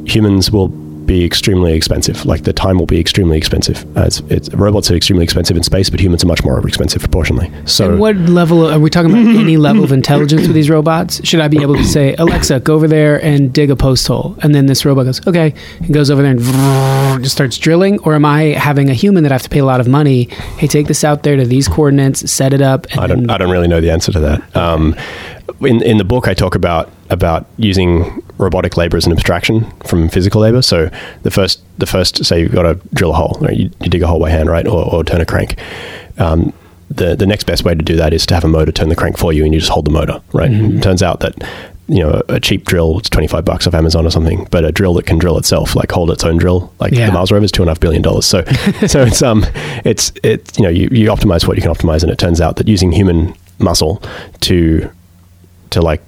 [0.09, 0.69] humans will
[1.09, 2.23] be extremely expensive.
[2.23, 3.83] Like the time will be extremely expensive.
[3.97, 7.01] Uh, it's, it's, robots are extremely expensive in space, but humans are much more expensive
[7.01, 7.51] proportionally.
[7.65, 9.25] So And what level are we talking about?
[9.35, 11.19] any level of intelligence with these robots?
[11.27, 14.37] Should I be able to say, Alexa, go over there and dig a post hole,
[14.43, 18.13] and then this robot goes, okay, and goes over there and just starts drilling, or
[18.13, 20.25] am I having a human that I have to pay a lot of money?
[20.59, 22.85] Hey, take this out there to these coordinates, set it up.
[22.91, 23.21] And I don't.
[23.21, 24.55] then- I don't really know the answer to that.
[24.55, 24.95] Um,
[25.61, 30.09] in in the book, I talk about about using robotic labor as an abstraction from
[30.09, 30.61] physical labor.
[30.63, 30.89] So
[31.23, 33.55] the first the first say you've got to drill a hole, right?
[33.55, 35.55] you, you dig a hole by hand, right, or, or turn a crank.
[36.17, 36.53] Um,
[36.89, 38.95] the the next best way to do that is to have a motor turn the
[38.95, 40.49] crank for you, and you just hold the motor, right?
[40.51, 41.35] It turns out that
[41.87, 44.93] you know a cheap drill it's 25 bucks off amazon or something but a drill
[44.93, 47.07] that can drill itself like hold its own drill like Yeah.
[47.07, 48.43] the mars rover is two and a half billion dollars so
[48.87, 49.43] so it's um
[49.83, 52.57] it's it's you know you, you optimize what you can optimize and it turns out
[52.57, 54.03] that using human muscle
[54.41, 54.87] to
[55.71, 56.03] to like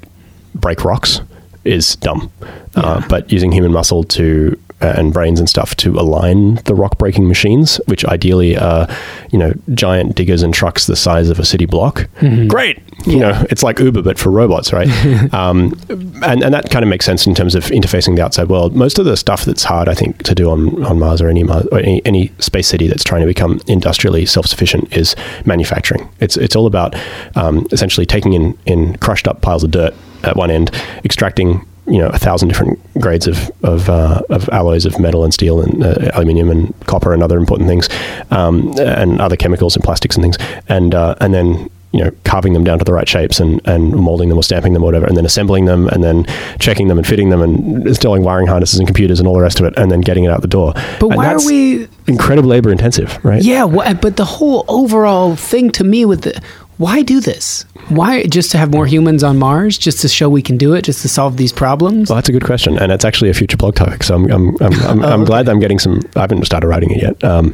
[0.54, 1.20] break rocks
[1.64, 2.32] is dumb.
[2.76, 6.98] Uh, but using human muscle to uh, and brains and stuff to align the rock
[6.98, 8.88] breaking machines which ideally are
[9.30, 12.08] you know giant diggers and trucks the size of a city block.
[12.48, 12.80] Great!
[13.06, 14.90] You know it's like uber but for robots right?
[15.34, 15.80] Um,
[16.24, 18.76] and, and that kind of makes sense in terms of interfacing the outside world.
[18.76, 21.44] Most of the stuff that's hard i think to do on, on mars or any
[21.44, 26.10] Mars, or any, any space city that's trying to become industrially self-sufficient is manufacturing.
[26.20, 26.96] It's it's all about
[27.36, 30.72] um, essentially taking in in crushed up piles of dirt at one end
[31.04, 35.34] extracting you know a thousand different grades of of, uh, of alloys of metal and
[35.34, 37.90] steel and uh, aluminium and copper and other important things,
[38.30, 40.38] um, and other chemicals and plastics and things,
[40.70, 43.94] and uh, and then you know carving them down to the right shapes and and
[43.94, 46.26] molding them or stamping them or whatever, and then assembling them and then
[46.60, 49.60] checking them and fitting them and installing wiring harnesses and computers and all the rest
[49.60, 50.74] of it, and then getting it out the door.
[51.00, 51.88] But And why are we?
[52.08, 53.42] incredibly labor intensive, right?
[53.44, 56.42] Yeah, wha- but the whole overall thing to me with the
[56.82, 57.64] why do this?
[57.90, 59.78] Why just to have more humans on Mars?
[59.78, 60.84] Just to show we can do it?
[60.84, 62.10] Just to solve these problems?
[62.10, 64.04] Well, that's a good question, and it's actually a future blog topic.
[64.04, 66.02] So I'm I'm I'm, I'm, Oh, I'm glad that I'm getting some.
[66.16, 67.24] I haven't started writing it yet.
[67.24, 67.54] Um,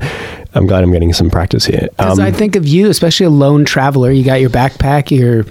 [0.53, 1.87] I'm glad I'm getting some practice here.
[1.97, 4.11] Because Um, I think of you, especially a lone traveler.
[4.11, 5.11] You got your backpack.
[5.11, 5.45] You're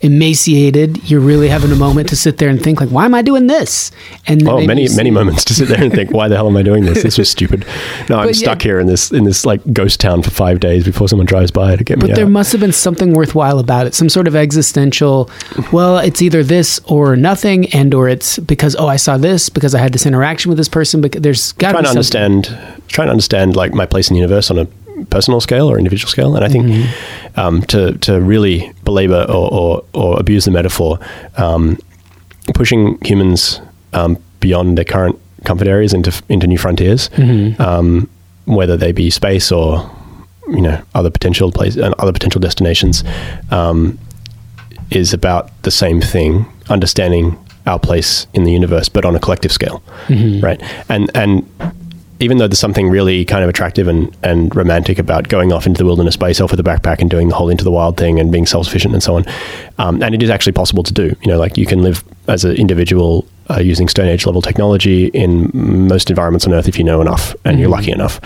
[0.00, 1.08] emaciated.
[1.10, 3.46] You're really having a moment to sit there and think, like, why am I doing
[3.46, 3.90] this?
[4.26, 6.56] And then Oh, many many moments to sit there and think, why the hell am
[6.56, 7.02] I doing this?
[7.02, 7.64] This was stupid.
[8.08, 10.60] No, I'm But yeah- stuck here in this in this like ghost town for five
[10.60, 12.30] days before someone drives by to get me But there out.
[12.30, 13.94] must have been something worthwhile about it.
[13.94, 15.30] Some sort of existential.
[15.72, 19.74] Well, it's either this or nothing, and or it's because oh, I saw this because
[19.74, 21.00] I had this interaction with this person.
[21.00, 22.22] But there's got to trying be to something.
[22.22, 24.66] understand trying to understand like my place in the universe on a
[25.10, 27.40] personal scale or individual scale and i think Mm-hmm.
[27.40, 30.98] um, to to really belabor or, or, or abuse the metaphor
[31.36, 31.78] um,
[32.54, 33.60] pushing humans
[33.92, 37.60] um, beyond their current comfort areas into into new frontiers Mm-hmm.
[37.60, 38.08] um,
[38.46, 39.90] whether they be space or
[40.48, 43.02] you know other potential places and other potential destinations
[43.50, 43.98] um,
[44.90, 49.50] is about the same thing understanding our place in the universe but on a collective
[49.52, 49.82] scale
[50.40, 51.44] right and and
[52.20, 55.78] even though there's something really kind of attractive and, and romantic about going off into
[55.78, 58.18] the wilderness by yourself with a backpack and doing the whole into the wild thing
[58.18, 59.24] and being self-sufficient and so on
[59.78, 61.14] um, and it is actually possible to do.
[61.22, 65.06] You know like you can live as an individual uh, using stone age level technology
[65.08, 68.20] in most environments on earth if you know enough and you're lucky enough.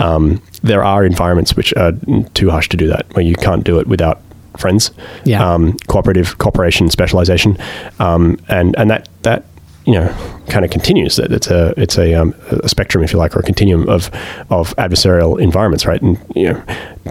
[0.00, 1.92] Um, there are environments which are
[2.34, 4.20] too harsh to do that where you can't do it without
[4.58, 4.90] friends
[5.24, 5.42] Yeah.
[5.48, 7.56] um, cooperative cooperation specialization.
[7.98, 9.44] Um, and and that that
[9.90, 13.18] you know kind of continues that it's a it's a, um, a spectrum if you
[13.18, 14.10] like or a continuum of
[14.48, 16.00] of adversarial environments right?
[16.00, 16.64] And you know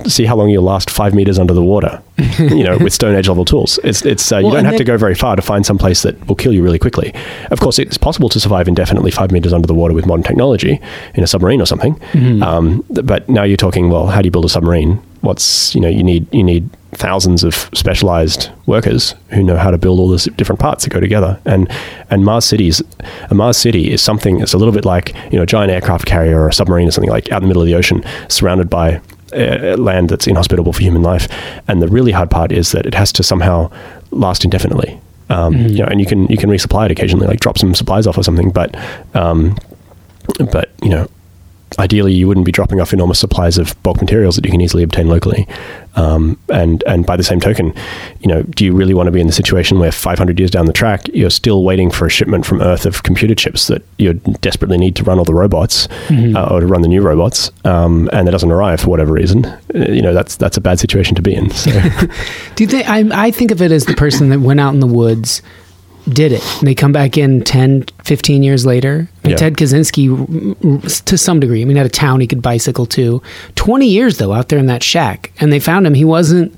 [0.05, 2.01] see how long you'll last five meters under the water
[2.39, 3.79] you know with stone age level tools.
[3.83, 6.15] It's it's uh, you don't have to go very far to find some place that
[6.27, 7.13] will kill you really quickly.
[7.51, 10.79] Of course it's possible to survive indefinitely five meters under the water with modern technology
[11.15, 11.95] in a submarine or something.
[11.95, 12.43] Mm-hmm.
[12.43, 15.01] um, but now you're talking well how do you build a submarine?
[15.21, 19.77] What's you know you need you need thousands of specialized workers who know how to
[19.77, 21.39] build all these different parts that go together.
[21.45, 21.71] And
[22.09, 22.81] and Mars cities
[23.29, 26.05] a Mars city is something that's a little bit like you know a giant aircraft
[26.05, 28.69] carrier or a submarine or something like out in the middle of the ocean surrounded
[28.69, 29.01] by
[29.33, 31.27] uh, land that's inhospitable for human life.
[31.67, 33.71] And the really hard part is that it has to somehow
[34.11, 34.99] last indefinitely.
[35.31, 38.07] Um, you know and you can you can resupply it occasionally like drop some supplies
[38.07, 38.75] off or something but
[39.13, 39.55] um,
[40.51, 41.07] but you know
[41.79, 44.83] ideally you wouldn't be dropping off enormous supplies of bulk materials that you can easily
[44.83, 45.47] obtain locally.
[45.95, 47.73] Um, and and by the same token
[48.21, 50.67] you know do you really want to be in the situation where 500 years down
[50.67, 54.13] the track you're still waiting for a shipment from earth of computer chips that you
[54.13, 58.07] desperately need to run all the robots uh, or to run the new robots um,
[58.13, 59.45] and it doesn't arrive for whatever reason?
[59.45, 61.71] Uh, you know that's that's a bad situation to be in so.
[62.55, 64.79] Do you think I, I think of it as the person that went out in
[64.79, 65.41] the woods,
[66.07, 69.09] did it, and they come back in 10, 15 years later?
[69.29, 69.35] Yeah.
[69.37, 73.21] Ted Kaczynski, to some degree, I mean, had a town he could bicycle to.
[73.55, 75.93] Twenty years though, out there in that shack, and they found him.
[75.93, 76.53] He wasn't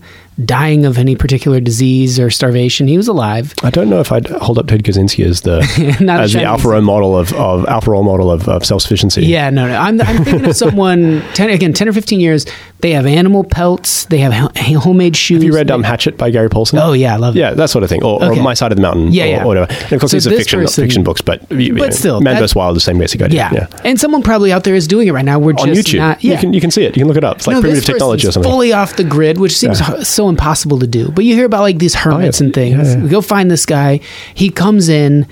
[0.46, 2.88] dying of any particular disease or starvation.
[2.88, 3.54] He was alive.
[3.64, 5.60] I don't know if I'd hold up Ted Kaczynski as the
[6.04, 9.26] Not as the alpha role model of, of alpha role model of, of self sufficiency
[9.26, 9.76] Yeah, no, no.
[9.76, 12.46] I'm, I'm thinking of someone, 10, again, 10 or 15 years,
[12.82, 15.38] they have animal pelts, they have homemade shoes.
[15.38, 16.80] Have you read um, Hatchet by Gary Paulsen?
[16.82, 17.40] Oh, yeah, I love it.
[17.40, 18.04] Yeah, that sort of thing.
[18.04, 18.40] Or, Okay.
[18.40, 19.12] or My Side of the Mountain.
[19.12, 19.44] Yeah, or, yeah.
[19.44, 19.72] or whatever.
[19.72, 21.90] And of course, So these are fiction, person- not fiction books, but, you- you But
[21.92, 22.56] know, still, Man vs.
[22.56, 23.50] Wild, the same basic idea.
[23.52, 23.68] Yeah.
[23.72, 23.82] Yeah.
[23.86, 25.40] And someone probably out there is doing it right now.
[25.40, 26.00] We're On just YouTube.
[26.00, 26.24] not.
[26.24, 26.34] Yeah.
[26.34, 26.96] You, can, you can see it.
[26.96, 27.38] You can look it up.
[27.38, 28.52] It's like No, primitive technology or something.
[28.52, 30.02] Fully off the grid, which seems Yeah.
[30.04, 31.10] so impossible to do.
[31.12, 32.46] But you hear about like these hermits yeah.
[32.46, 32.96] and things.
[32.96, 33.08] Yeah.
[33.08, 34.00] Go find this guy.
[34.34, 35.28] He comes in,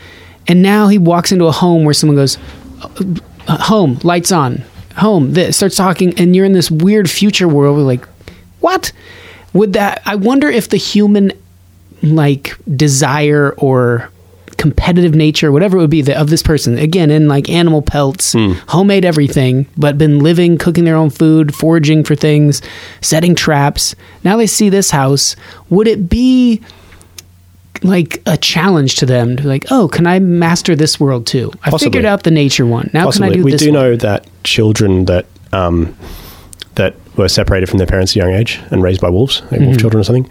[0.47, 2.37] and now he walks into a home where someone goes,
[3.47, 4.63] "Uh, "Home, lights on,
[4.99, 7.77] home." This starts talking, and you're in this weird future world.
[7.77, 8.07] Where like,
[8.59, 8.91] what
[9.53, 10.01] would that?
[10.05, 11.31] I wonder if the human
[12.01, 14.09] like desire or
[14.59, 18.33] competitive nature, whatever it would be, that of this person, again, in like animal pelts,
[18.33, 18.51] hmm.
[18.67, 22.61] homemade everything, but been living, cooking their own food, foraging for things,
[23.01, 23.95] setting traps.
[24.23, 25.37] Now they see this house.
[25.69, 26.61] Would it be
[27.83, 31.51] like a challenge to them to be like, oh, can I master this world too?
[31.63, 31.85] I Possibly.
[31.91, 32.89] figured out the nature one.
[32.93, 33.29] Now Possibly.
[33.29, 33.81] can I do we this We do one?
[33.83, 35.95] know that children that um,
[36.75, 39.51] that were separated from their parents at a young age and raised by wolves, like
[39.59, 39.65] Mm-hmm.
[39.65, 40.29] wolf children or something,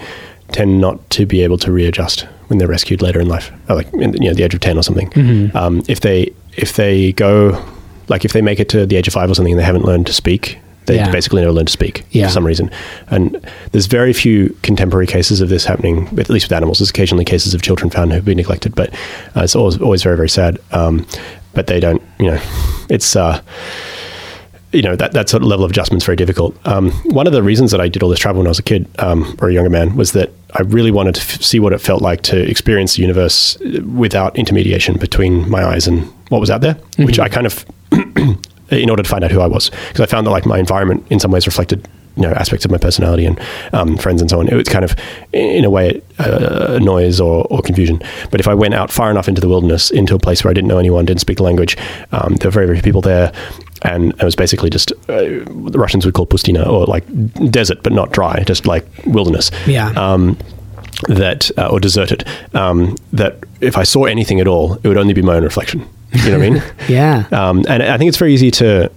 [0.53, 4.15] tend not to be able to readjust when they're rescued later in life, like in,
[4.15, 5.11] you know the age of ten or something.
[5.11, 5.57] Mm-hmm.
[5.57, 7.63] Um, if they if they go
[8.09, 9.85] like if they make it to the age of five or something and they haven't
[9.85, 10.59] learned to speak
[10.89, 11.11] They Yeah.
[11.13, 12.27] basically never learn to speak Yeah.
[12.27, 12.71] for some reason.
[13.11, 13.41] And
[13.73, 16.79] there's very few contemporary cases of this happening, at least with animals.
[16.81, 18.91] There's occasionally cases of children found who've been neglected, but
[19.37, 20.59] uh, it's always, always very, very sad.
[20.73, 21.07] Um,
[21.55, 22.41] but they don't, you know,
[22.91, 23.15] it's.
[23.17, 23.41] Uh,
[24.71, 26.55] you know that that sort of level of adjustment is very difficult.
[26.67, 28.63] Um, one of the reasons that I did all this travel when I was a
[28.63, 31.73] kid um, or a younger man was that I really wanted to f- see what
[31.73, 36.41] it felt like to experience the universe uh, without intermediation between my eyes and what
[36.43, 37.65] was out there, which I kind of,
[38.71, 41.07] in order to find out who I was, because I found that like my environment
[41.11, 43.39] in some ways reflected you know aspects of my personality and
[43.73, 44.49] um, friends and so on.
[44.49, 44.97] It was kind of
[45.33, 48.03] in a way uh, noise or, or confusion.
[48.33, 50.55] But if I went out far enough into the wilderness, into a place where I
[50.55, 51.77] didn't know anyone, didn't speak the language,
[52.11, 53.33] um, there were very very few people there.
[53.83, 57.05] And it was basically just uh, the Russians would call pustina or like
[57.53, 59.91] desert, but not dry, just like wilderness Yeah.
[59.91, 60.37] um,
[61.09, 65.15] that uh, or deserted um, that if I saw anything at all, it would only
[65.15, 65.89] be my own reflection.
[66.13, 66.63] You know what I mean?
[66.89, 67.27] yeah.
[67.33, 68.91] Um, and I think it's very easy to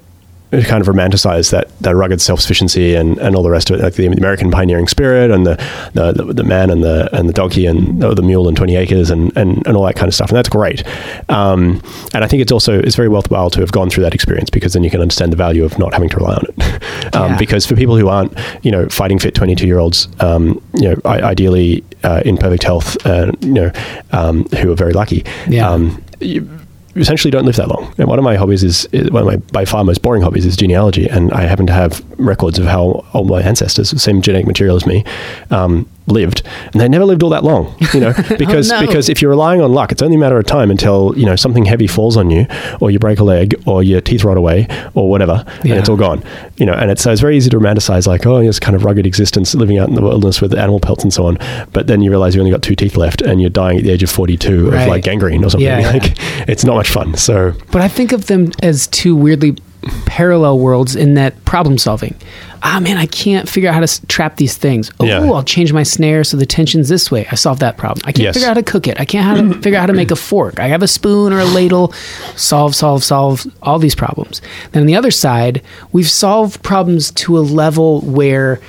[0.52, 3.94] kind of romanticize that, that rugged self-sufficiency and, and all the rest of it, like
[3.94, 5.56] the American pioneering spirit and the,
[5.94, 8.76] the, the, the man and the and the donkey and the, the mule and 20
[8.76, 10.30] acres and, and, and all that kind of stuff.
[10.30, 10.84] And that's great.
[11.30, 11.82] Um,
[12.14, 14.74] and I think it's also it's very worthwhile to have gone through that experience because
[14.74, 17.16] then you can understand the value of not having to rely on it.
[17.16, 17.38] um, Yeah.
[17.38, 20.96] Because for people who aren't, you know, fighting fit 22 year olds, um, you know,
[21.06, 23.72] I, ideally uh, in perfect health, uh, you know,
[24.12, 25.24] um, who are very lucky.
[25.48, 25.70] Yeah.
[25.70, 26.61] Um, you
[26.96, 27.94] essentially don't live that long.
[27.98, 30.46] And one of my hobbies is, is one of my by far most boring hobbies
[30.46, 34.22] is genealogy, and I happen to have records of how all my ancestors, the same
[34.22, 35.04] genetic material as me,
[35.50, 37.76] um, lived, and they never lived all that long.
[37.94, 38.88] You know, because oh, no.
[38.88, 41.36] because if you're relying on luck, it's only a matter of time until you know
[41.36, 42.48] something heavy falls on you,
[42.80, 45.72] or you break a leg, or your teeth rot away, or whatever, Yeah.
[45.74, 46.24] and it's all gone.
[46.58, 48.86] You know, and it's so it's very easy to romanticize like oh, this kind of
[48.86, 51.38] rugged existence, living out in the wilderness with animal pelts and so on.
[51.74, 53.92] But then you realize you only got two teeth left, and you're dying at the
[53.92, 55.68] age of 42 of like gangrene or something.
[55.68, 56.46] Yeah, yeah.
[56.48, 57.16] it's not much fun.
[57.16, 59.56] So But I think of them as two weirdly
[60.06, 62.16] parallel worlds in that problem solving.
[62.64, 64.92] Ah, man, I can't figure out how to s- trap these things.
[65.00, 65.20] Oh, Yeah.
[65.24, 67.28] I'll change my snare so the tension's this way.
[67.32, 68.02] I solved that problem.
[68.06, 68.36] I can't Yes.
[68.36, 69.00] figure out how to cook it.
[69.00, 70.60] I can't how to figure out how to make a fork.
[70.60, 71.92] I have a spoon or a ladle.
[72.36, 74.42] Solve, solve, solve all these problems.
[74.74, 78.60] Then on the other side, we've solved problems to a level where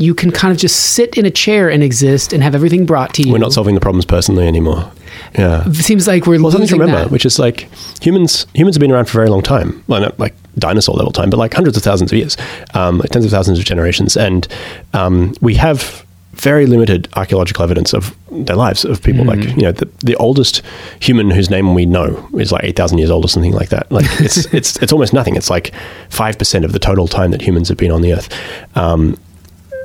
[0.00, 3.12] you can kind of just sit in a chair and exist and have everything brought
[3.14, 3.32] to you.
[3.32, 4.88] we're not solving the problems personally anymore.
[5.36, 5.66] Yeah.
[5.66, 7.10] It seems like we're Well, something to remember, that.
[7.10, 7.68] which is like
[8.00, 8.46] humans.
[8.54, 9.82] Humans have been around for a very long time.
[9.88, 12.36] Well, not like dinosaur level time, but like hundreds of thousands of years,
[12.74, 14.48] um, tens of thousands of generations, and
[14.94, 16.04] um, we have
[16.38, 19.24] very limited archaeological evidence of their lives of people.
[19.24, 20.62] Like you know, the, the oldest
[21.00, 23.90] human whose name we know is like eight thousand years old or something like that.
[23.90, 25.36] Like it's it's it's almost nothing.
[25.36, 25.74] It's like
[26.10, 28.28] five percent of the total time that humans have been on the earth.
[28.76, 29.18] Um,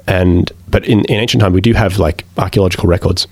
[0.08, 3.28] and but in, in ancient time, we do have like archaeological records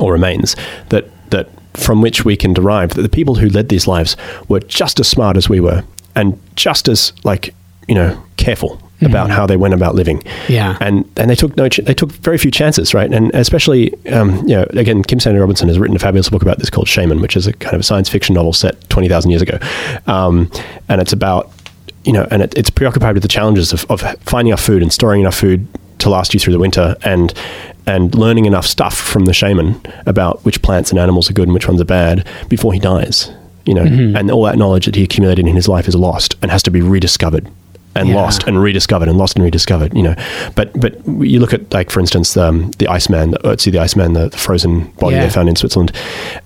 [0.00, 0.56] or remains
[0.88, 4.16] that that from which we can derive that the people who led these lives
[4.48, 5.82] were just as smart as we were
[6.14, 7.54] and just as like
[7.88, 10.22] you know careful about how they went about living.
[10.48, 10.76] Yeah.
[10.80, 13.12] and and they took no ch- they took very few chances right?
[13.12, 16.58] And especially um, you know again Kim Stanley Robinson has written a fabulous book about
[16.58, 19.42] this called Shaman which is a kind of a science fiction novel set 20,000 years
[19.42, 19.58] ago.
[20.06, 20.50] Um,
[20.88, 21.50] and it's about
[22.04, 24.92] you know and it, it's preoccupied with the challenges of, of finding enough food and
[24.92, 25.66] storing enough food
[25.98, 27.34] to last you through the winter and
[27.86, 31.54] and learning enough stuff from the shaman about which plants and animals are good and
[31.54, 33.30] which ones are bad before he dies
[33.66, 33.82] you know
[34.18, 36.70] and all that knowledge that he accumulated in his life is lost and has to
[36.70, 37.48] be rediscovered
[37.94, 38.14] and Yeah.
[38.14, 40.14] lost and rediscovered and lost and rediscovered you know
[40.56, 44.28] but but you look at like for instance um, the iceman see the iceman the,
[44.30, 45.24] the frozen body Yeah.
[45.26, 45.92] they found in switzerland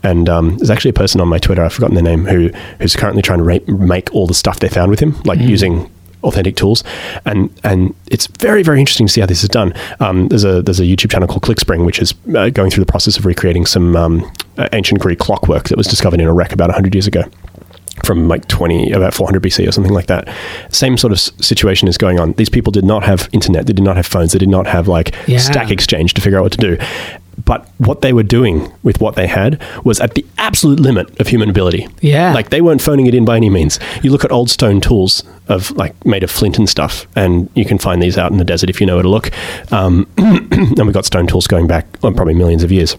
[0.02, 2.50] and um, there's actually a person on my twitter i've forgotten their name who
[2.80, 5.88] who's currently trying to ra- make all the stuff they found with him like using
[6.26, 6.82] authentic tools
[7.24, 10.60] and and it's very very interesting to see how this is done um, there's a
[10.62, 13.64] there's a youtube channel called clickspring which is uh, going through the process of recreating
[13.66, 17.06] some um, uh, ancient greek clockwork that was discovered in a wreck about 100 years
[17.06, 17.22] ago
[18.04, 20.28] from like 20 about 400 BC or something like that.
[20.70, 22.32] Same sort of s- situation is going on.
[22.34, 24.86] These people did not have internet, they did not have phones, they did not have
[24.86, 25.38] like Yeah.
[25.38, 26.76] stack exchange to figure out what to do.
[27.46, 31.28] But what they were doing with what they had was at the absolute limit of
[31.28, 31.88] human ability.
[32.02, 32.34] Yeah.
[32.34, 33.78] Like they weren't phoning it in by any means.
[34.02, 37.64] You look at old stone tools of like made of flint and stuff, and you
[37.64, 39.30] can find these out in the desert if you know where to look.
[39.72, 42.96] Um, and we've got stone tools going back well, probably millions of years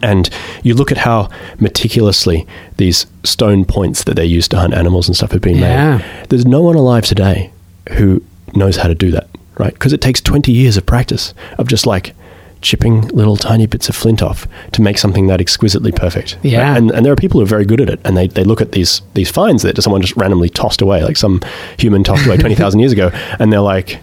[0.00, 0.30] and
[0.62, 5.16] you look at how meticulously these stone points that they used to hunt animals and
[5.16, 5.96] stuff have been Yeah.
[5.98, 6.04] made.
[6.28, 7.50] There's no one alive today
[7.94, 8.22] who
[8.54, 9.26] knows how to do that,
[9.58, 9.72] right?
[9.72, 12.14] Because it takes 20 years of practice of just like
[12.62, 16.34] chipping little tiny bits of flint off to make something that exquisitely perfect.
[16.36, 16.44] right?
[16.44, 16.76] Yeah.
[16.76, 18.60] And, and there are people who are very good at it and they, they look
[18.60, 21.40] at these these finds that someone just randomly tossed away, like some
[21.78, 23.98] human tossed away 20,000 years ago, and they're like,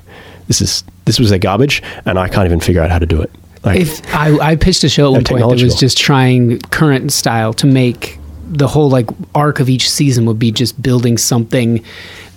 [0.48, 3.22] this is this was their garbage and I can't even figure out how to do
[3.22, 3.32] it.
[3.64, 7.12] Like, If I, I pitched a show at one point that was just trying current
[7.12, 8.18] style to make
[8.48, 11.84] the whole like arc of each season would be just building something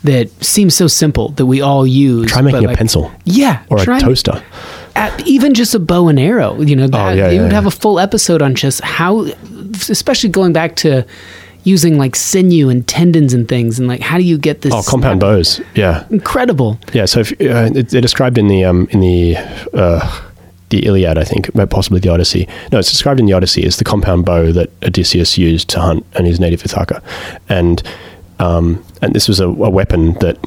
[0.05, 2.31] that seems so simple that we all use.
[2.31, 4.43] Try making a pencil Yeah, or a toaster.
[4.97, 6.61] At- even just a bow and arrow.
[6.61, 9.27] You know, that, Oh, yeah, they yeah, would have a full episode on just how,
[9.89, 11.05] especially going back to
[11.65, 14.73] using like sinew and tendons and things, and like how do you get this?
[14.75, 15.61] Oh, compound bows.
[15.75, 16.79] Yeah, Incredible.
[16.93, 17.05] yeah.
[17.05, 19.37] So if, uh, it, they're described in the um, in the
[19.73, 20.23] uh,
[20.71, 22.49] the Iliad, I think, but possibly the Odyssey.
[22.73, 26.05] No, it's described in the Odyssey as the compound bow that Odysseus used to hunt
[26.19, 27.01] in his native Ithaca,
[27.49, 27.83] and
[28.41, 30.39] um, and this was a, a weapon that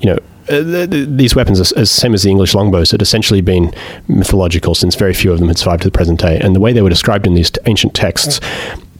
[0.00, 0.18] you know.
[0.48, 3.72] Uh, th- th- these weapons, are as same as the English longbows, had essentially been
[4.08, 6.38] mythological since very few of them had survived to the present day.
[6.40, 8.40] And the way they were described in these ancient texts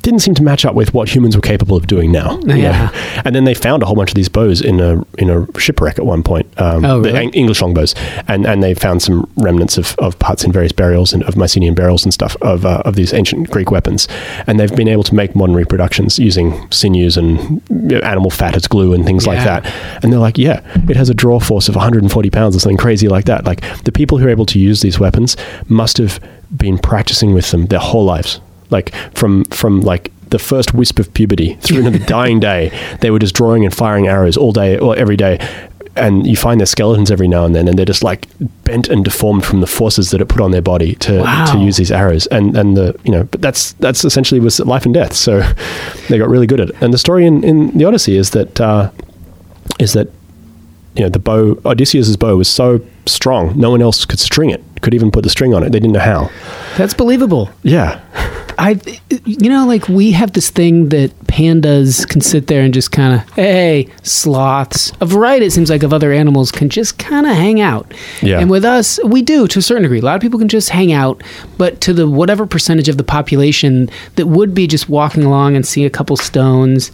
[0.07, 2.39] didn't seem to match up with what humans were capable of doing now.
[2.45, 2.55] Yeah.
[2.93, 3.23] know.
[3.25, 5.99] And then they found a whole bunch of these bows in a in a shipwreck
[5.99, 6.47] at one point.
[6.61, 7.25] Um, Oh, the really?
[7.25, 7.93] Eng- English longbows,
[8.29, 11.75] and and they found some remnants of, of parts in various burials and of Mycenaean
[11.75, 14.07] burials and stuff of uh, of these ancient Greek weapons.
[14.47, 17.61] And they've been able to make modern reproductions using sinews and
[18.05, 19.67] animal fat as glue and things like that.
[20.05, 23.09] And they're like, yeah, it has a draw force of 140 pounds or something crazy
[23.09, 23.45] like that.
[23.45, 25.37] Like the people who are able to use these weapons
[25.67, 26.21] must have
[26.57, 28.41] been practicing with them their whole lives.
[28.71, 33.11] Like from from like the first wisp of puberty through to the dying day, they
[33.11, 35.39] were just drawing and firing arrows all day or every day.
[35.99, 38.27] And you find their skeletons every now and then, and they're just like
[38.65, 41.47] bent and deformed from the forces that it put on their body to, Wow.
[41.53, 42.27] to use these arrows.
[42.27, 45.15] And and the you know, but that's that's essentially was life and death.
[45.15, 45.41] So
[46.11, 46.77] they got really good at it.
[46.83, 48.91] And the story in, in the Odyssey is that uh,
[49.79, 50.09] is that
[50.97, 54.63] you know the bow Odysseus's bow was so strong, no one else could string it,
[54.83, 55.71] could even put the string on it.
[55.73, 56.31] They didn't know how.
[56.77, 57.49] That's believable.
[57.63, 58.01] Yeah,
[58.59, 58.81] I,
[59.25, 63.15] you know, like we have this thing that pandas can sit there and just kind
[63.15, 67.33] of, hey, sloths, a variety, it seems like, of other animals can just kind of
[67.33, 67.93] hang out.
[68.23, 68.41] Yeah.
[68.41, 70.01] And with us, we do to a certain degree.
[70.01, 71.23] A lot of people can just hang out,
[71.59, 75.67] but to the whatever percentage of the population that would be just walking along and
[75.67, 76.93] see a couple stones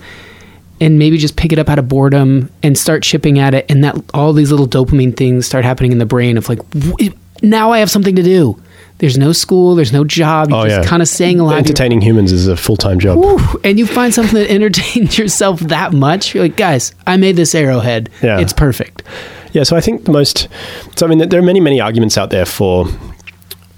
[0.81, 3.85] and maybe just pick it up out of boredom and start chipping at it, and
[3.85, 7.71] that all these little dopamine things start happening in the brain of like, w- now
[7.71, 8.61] I have something to do.
[9.03, 10.51] There's no school, there's no job.
[10.51, 10.89] You're oh just yeah.
[10.89, 11.55] kind of staying alive.
[11.55, 13.19] You're- Entertaining humans is a full time job.
[13.65, 17.53] And you find something that entertains yourself that much, you're like, guys, I made this
[17.53, 18.11] arrowhead.
[18.23, 18.39] Yeah.
[18.39, 19.03] It's perfect.
[19.51, 20.47] Yeah, so I think the most.
[20.95, 22.87] So I mean, there are many, many arguments out there for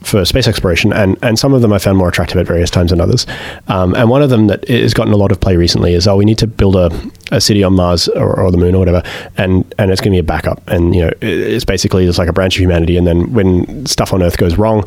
[0.04, 2.90] for space exploration, and and some of them I found more attractive at various times
[2.90, 3.26] than others.
[3.68, 6.16] Um, and one of them that has gotten a lot of play recently is, oh,
[6.16, 6.90] we need to build a,
[7.32, 9.02] a city on Mars or, or the Moon or whatever,
[9.36, 12.28] and and it's going to be a backup, and you know, it's basically just like
[12.28, 14.84] a branch of humanity, and then when stuff on Earth goes wrong.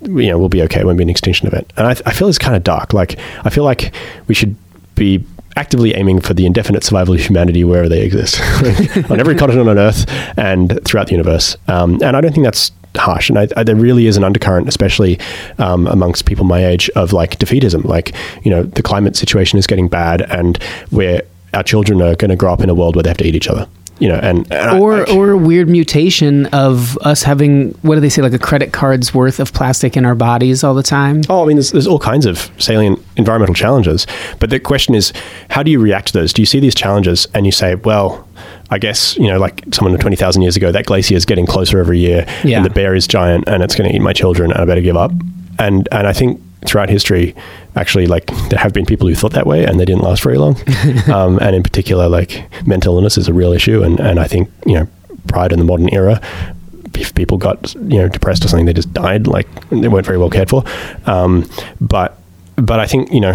[0.00, 0.78] You know, we'll be okay.
[0.78, 1.72] It won't be an extinction event.
[1.76, 2.92] And I, I feel it's kind of dark.
[2.94, 3.92] Like, I feel like
[4.28, 4.54] we should
[4.94, 5.24] be
[5.58, 8.40] actively aiming for the indefinite survival of humanity wherever they exist,
[9.10, 10.06] on every continent on Earth
[10.38, 11.56] and throughout the universe.
[11.66, 13.28] Um, and I don't think that's harsh.
[13.28, 15.18] And I, I, there really is an undercurrent, especially
[15.58, 17.84] um, amongst people my age, of like defeatism.
[17.84, 21.22] Like, you know, the climate situation is getting bad, and where
[21.54, 23.34] our children are going to grow up in a world where they have to eat
[23.34, 23.68] each other.
[24.00, 27.96] You know, and, and I- Or I- or a weird mutation of us having what
[27.96, 30.82] do they say, like a credit card's worth of plastic in our bodies all the
[30.84, 31.22] time.
[31.28, 34.06] Oh, I mean, there's, there's all kinds of salient environmental challenges.
[34.38, 35.12] But the question is,
[35.50, 36.32] how do you react to those?
[36.32, 38.28] Do you see these challenges and you say, well,
[38.70, 41.98] I guess, you know, like someone 20,000 years ago, that glacier is getting closer every
[41.98, 42.58] year Yeah.
[42.58, 44.80] and the bear is giant and it's going to eat my children and I better
[44.82, 45.10] give up.
[45.58, 47.34] And, and I think throughout history,
[47.76, 50.38] actually, like there have been people who thought that way and they didn't last very
[50.38, 50.56] long.
[51.08, 53.82] um, and in particular, like mental illness is a real issue.
[53.82, 54.88] And, and I think, you know,
[55.28, 56.20] prior to the modern era,
[56.94, 59.26] if people got you know depressed or something, they just died.
[59.26, 60.64] Like they weren't very well cared for.
[61.06, 61.48] Um,
[61.80, 62.18] but
[62.56, 63.32] but I think you know,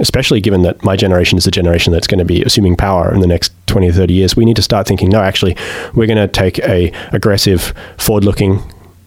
[0.00, 3.20] especially given that my generation is the generation that's going to be assuming power in
[3.20, 5.08] the next twenty or thirty years, we need to start thinking.
[5.08, 5.56] No, actually,
[5.94, 8.60] we're going to take a aggressive, forward-looking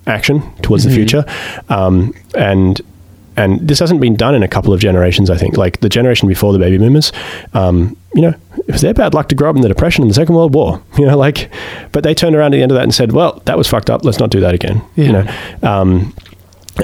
[0.08, 1.26] action towards the future,
[1.70, 2.82] um, and
[3.38, 5.30] and this hasn't been done in a couple of generations.
[5.30, 7.12] I think, like the generation before the baby boomers,
[7.54, 10.10] um, you know, it was their bad luck to grow up in the Depression and
[10.10, 10.82] the Second World War.
[10.98, 11.52] You know, like,
[11.92, 13.90] but they turned around at the end of that and said, "Well, that was fucked
[13.90, 14.06] up.
[14.06, 16.16] Let's not do that again." You know, um,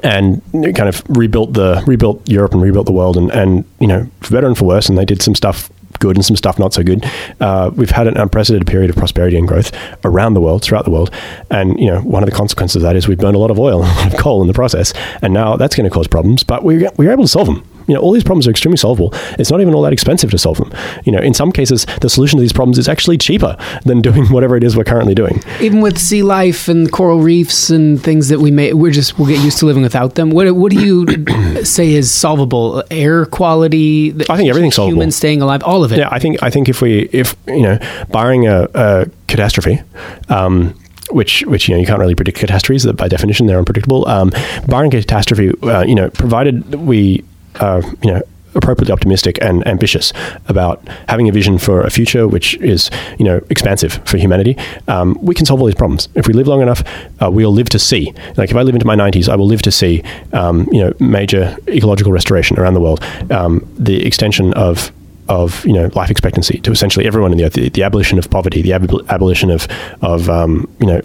[0.04, 4.10] and kind of rebuilt the rebuilt Europe and rebuilt the world, and and you know,
[4.20, 4.90] for better and for worse.
[4.90, 5.70] And they did some stuff
[6.02, 7.06] good and some stuff not so good.
[7.40, 9.72] Uh, we've had an unprecedented period of prosperity and growth
[10.04, 11.10] around the world, throughout the world,
[11.50, 13.60] and you know, one of the consequences of that is we've burned a lot of
[13.60, 16.44] oil and coal in the process, and now that's going to cause problems.
[16.44, 17.71] But we were able to solve them.
[17.88, 19.14] You know, all these problems are extremely solvable.
[19.40, 20.72] It's not even all that expensive to solve them.
[21.04, 24.26] You know, in some cases, the solution to these problems is actually cheaper than doing
[24.28, 25.42] whatever it is we're currently doing.
[25.60, 29.28] Even with sea life and coral reefs and things that we may, we're just we'll
[29.28, 30.32] get used to living without them.
[30.32, 32.84] What what do you say is solvable?
[32.92, 34.12] Air quality.
[34.30, 34.96] I think everything's solvable.
[34.98, 36.00] Humans staying alive, all of it.
[36.00, 37.80] Yeah, I think I think if we if you know
[38.10, 39.82] barring a, a catastrophe.
[40.30, 40.76] Um,
[41.12, 42.84] which, which you know, you can't really predict catastrophes.
[42.84, 44.08] That by definition, they're unpredictable.
[44.08, 44.32] Um,
[44.68, 47.24] barring catastrophe, uh, you know, provided we,
[47.56, 48.22] uh, you know,
[48.56, 50.12] appropriately optimistic and ambitious
[50.48, 55.18] about having a vision for a future which is, you know, expansive for humanity, um,
[55.22, 56.10] we can solve all these problems.
[56.16, 56.84] If we live long enough,
[57.22, 58.14] uh, we'll live to see.
[58.38, 60.94] Like if I live into my 90s, I will live to see, um, you know,
[61.00, 64.92] major ecological restoration around the world, um, the extension of
[65.32, 68.30] of you know life expectancy to essentially everyone in the earth, the, the abolition of
[68.30, 69.68] poverty, the ab- abolition of
[70.02, 71.02] of um, you know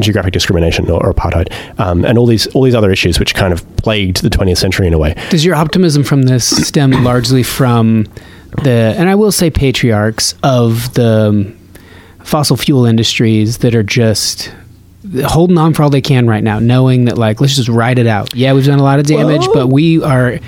[0.00, 3.52] geographic discrimination or, or apartheid, um, and all these all these other issues which kind
[3.52, 5.14] of plagued the 20th century in a way.
[5.30, 8.06] Does your optimism from this stem largely from
[8.62, 11.54] the, and I will say patriarchs of the
[12.24, 14.52] fossil fuel industries that are just
[15.24, 18.06] holding on for all they can right now, knowing that like let's just ride it
[18.06, 18.34] out.
[18.34, 20.38] Yeah, we've done a lot of damage, but we are.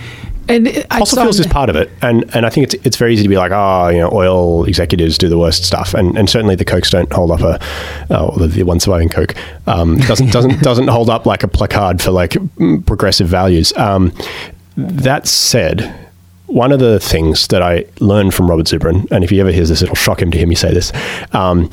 [0.50, 3.12] And I Fossil fuels is part of it, and and I think it's it's very
[3.12, 6.28] easy to be like, oh, you know, oil executives do the worst stuff, and and
[6.28, 7.60] certainly the Kochs don't hold up a,
[8.12, 9.34] uh, the, the one surviving Koch
[9.68, 12.36] um, doesn't doesn't doesn't hold up like a placard for like
[12.86, 13.72] progressive values.
[13.76, 14.12] Um,
[14.76, 15.96] that said.
[16.46, 19.68] One of the things that I learned from Robert Zubrin, and if he ever hears
[19.68, 20.92] this, it'll shock him to hear me say this,
[21.32, 21.70] um,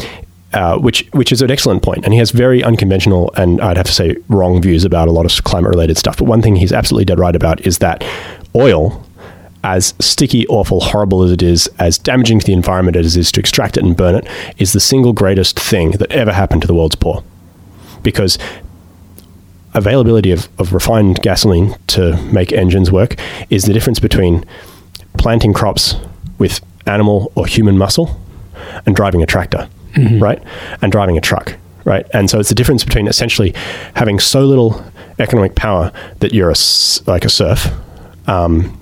[0.53, 3.87] uh, which which is an excellent point, and he has very unconventional and I'd have
[3.87, 6.17] to say wrong views about a lot of climate related stuff.
[6.17, 8.03] But one thing he's absolutely dead right about is that
[8.57, 9.03] oil,
[9.63, 13.31] as sticky, awful, horrible as it is, as damaging to the environment as it is
[13.33, 14.27] to extract it and burn it,
[14.57, 17.23] is the single greatest thing that ever happened to the world's poor,
[18.03, 18.37] because
[19.73, 23.15] availability of, of refined gasoline to make engines work
[23.49, 24.43] is the difference between
[25.17, 25.95] planting crops
[26.37, 28.19] with animal or human muscle
[28.85, 30.23] and driving a tractor, mm-hmm.
[30.23, 30.41] right?
[30.81, 32.07] And driving a truck, right?
[32.13, 33.53] And so it's the difference between essentially
[33.95, 34.83] having so little
[35.19, 36.55] economic power that you're a,
[37.05, 37.67] like a serf
[38.27, 38.77] um,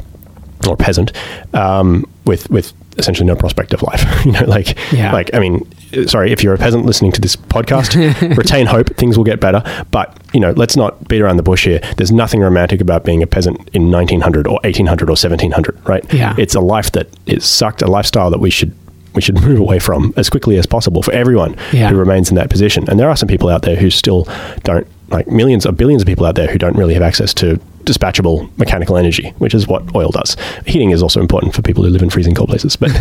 [0.68, 1.12] or peasant
[1.54, 4.04] um, with with essentially no prospect of life.
[4.26, 5.12] you know, like Yeah.
[5.12, 5.68] like I mean,
[6.08, 7.94] sorry if you're a peasant listening to this podcast,
[8.38, 8.96] retain hope.
[8.96, 11.82] Things will get better, but you know, let's not beat around the bush here.
[11.98, 16.14] There's nothing romantic about being a peasant in 1900 or 1800 or 1700, right?
[16.14, 16.36] Yeah.
[16.38, 18.74] it's a life that is sucked, a lifestyle that we should.
[19.14, 21.88] We should move away from as quickly as possible for everyone Yeah.
[21.90, 22.84] who remains in that position.
[22.90, 24.28] And there are some people out there who still
[24.66, 27.58] don't, like millions or billions of people out there who don't really have access to
[27.86, 30.36] dispatchable mechanical energy, which is what oil does.
[30.66, 32.92] Heating is also important for people who live in freezing cold places, but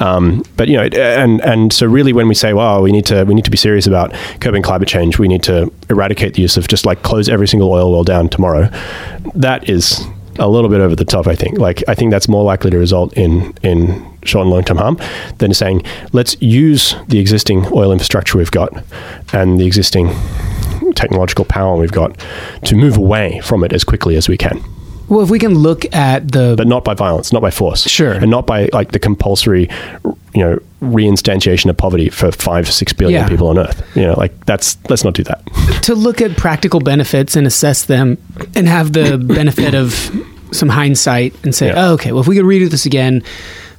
[0.00, 3.24] um, but you know, and and so really, when we say, "Wow, we need to
[3.24, 6.56] we need to be serious about curbing climate change," we need to eradicate the use
[6.56, 8.70] of just like close every single oil well down tomorrow.
[9.34, 10.06] That is
[10.38, 11.26] a little bit over the top.
[11.26, 11.58] I think.
[11.58, 14.98] Like I think that's more likely to result in in short and long term harm
[15.38, 15.82] than saying,
[16.12, 18.72] "Let's use the existing oil infrastructure we've got
[19.32, 20.14] and the existing."
[20.94, 22.18] technological power we've got
[22.64, 24.60] to move away from it as quickly as we can
[25.08, 28.12] well, if we can look at the but not by violence not by force Sure.
[28.12, 29.68] and not by like the compulsory
[30.34, 33.28] you know reinstantiation of poverty for five six billion Yeah.
[33.28, 35.42] people on earth you know like that's let's not do that
[35.82, 38.18] to look at practical benefits and assess them
[38.54, 40.10] and have the benefit of
[40.50, 41.74] some hindsight and say, Yeah.
[41.88, 43.22] oh, okay, well, if we could redo this again,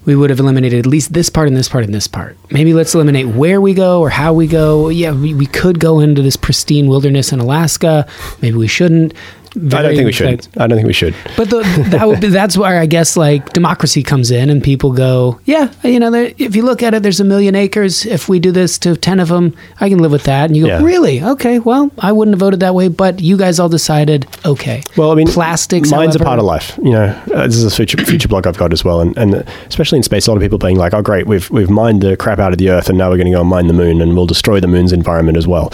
[0.05, 2.37] we would have eliminated at least this part and this part and this part.
[2.51, 4.89] Maybe let's eliminate where we go or how we go.
[4.89, 8.07] Yeah, we, we could go into this pristine wilderness in Alaska.
[8.43, 9.15] Maybe we shouldn't.
[9.55, 12.27] I don't think we should i don't think we should But the, that would be,
[12.39, 16.55] that's where I guess like democracy comes in, and people go, yeah, you know, if
[16.55, 18.05] you look at it, there's a million acres.
[18.05, 20.45] If we do this to ten of them, I can live with that.
[20.49, 20.83] And you go, Yeah.
[20.83, 21.23] really?
[21.23, 24.83] Okay, well, I wouldn't have voted that way, but you guys all decided, okay.
[24.97, 25.91] Well, I mean, plastics.
[25.91, 26.77] Mine's a part of life.
[26.83, 29.33] You know, uh, this is a future, future blog I've got as well, and, and
[29.67, 32.15] especially in space, a lot of people being like, "Oh, great, we've we've mined the
[32.17, 34.01] crap out of the Earth, and now we're going to go and mine the Moon,
[34.01, 35.71] and we'll destroy the Moon's environment as well."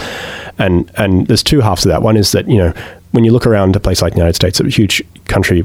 [0.57, 2.01] And and there's two halves to that.
[2.01, 2.73] One is that you know,
[3.15, 5.63] when you look around a place like the United States, a huge country,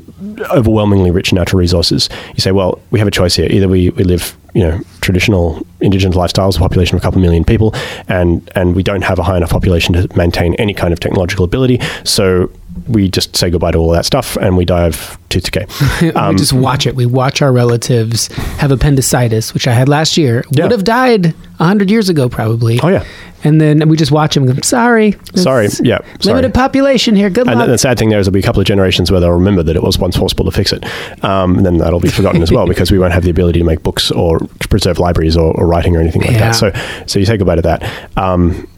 [0.50, 3.46] overwhelmingly rich in natural resources, you say, well, we have a choice here.
[3.50, 7.44] Either we, we live, you know, traditional indigenous lifestyles, a population of a couple million
[7.44, 7.74] people,
[8.08, 11.44] and and we don't have a high enough population to maintain any kind of technological
[11.44, 11.80] ability.
[12.04, 12.50] So
[12.88, 15.66] we just say goodbye to all that stuff and we die of tooth decay.
[16.02, 16.94] we just watch it.
[16.96, 18.28] We watch our relatives
[18.58, 20.44] have appendicitis, which I had last year.
[20.50, 20.64] Yeah.
[20.64, 22.80] Would have died hundred years ago, probably.
[22.82, 23.04] Oh, yeah.
[23.42, 24.44] And then we just watch them.
[24.44, 26.34] go, Sorry, Sorry, yeah, sorry.
[26.34, 27.30] limited population here.
[27.30, 27.52] Good luck.
[27.52, 27.68] And luck.
[27.68, 29.76] the sad thing there is there'll be a couple of generations where they'll remember that
[29.76, 30.84] it was once possible to fix it.
[31.24, 33.64] Um, and then that'll be forgotten as well because we won't have the ability to
[33.64, 36.50] make books or to preserve libraries or, or writing or anything like Yeah.
[36.50, 36.52] that.
[36.52, 36.70] So,
[37.06, 38.10] so you say goodbye to that.
[38.18, 38.68] Um,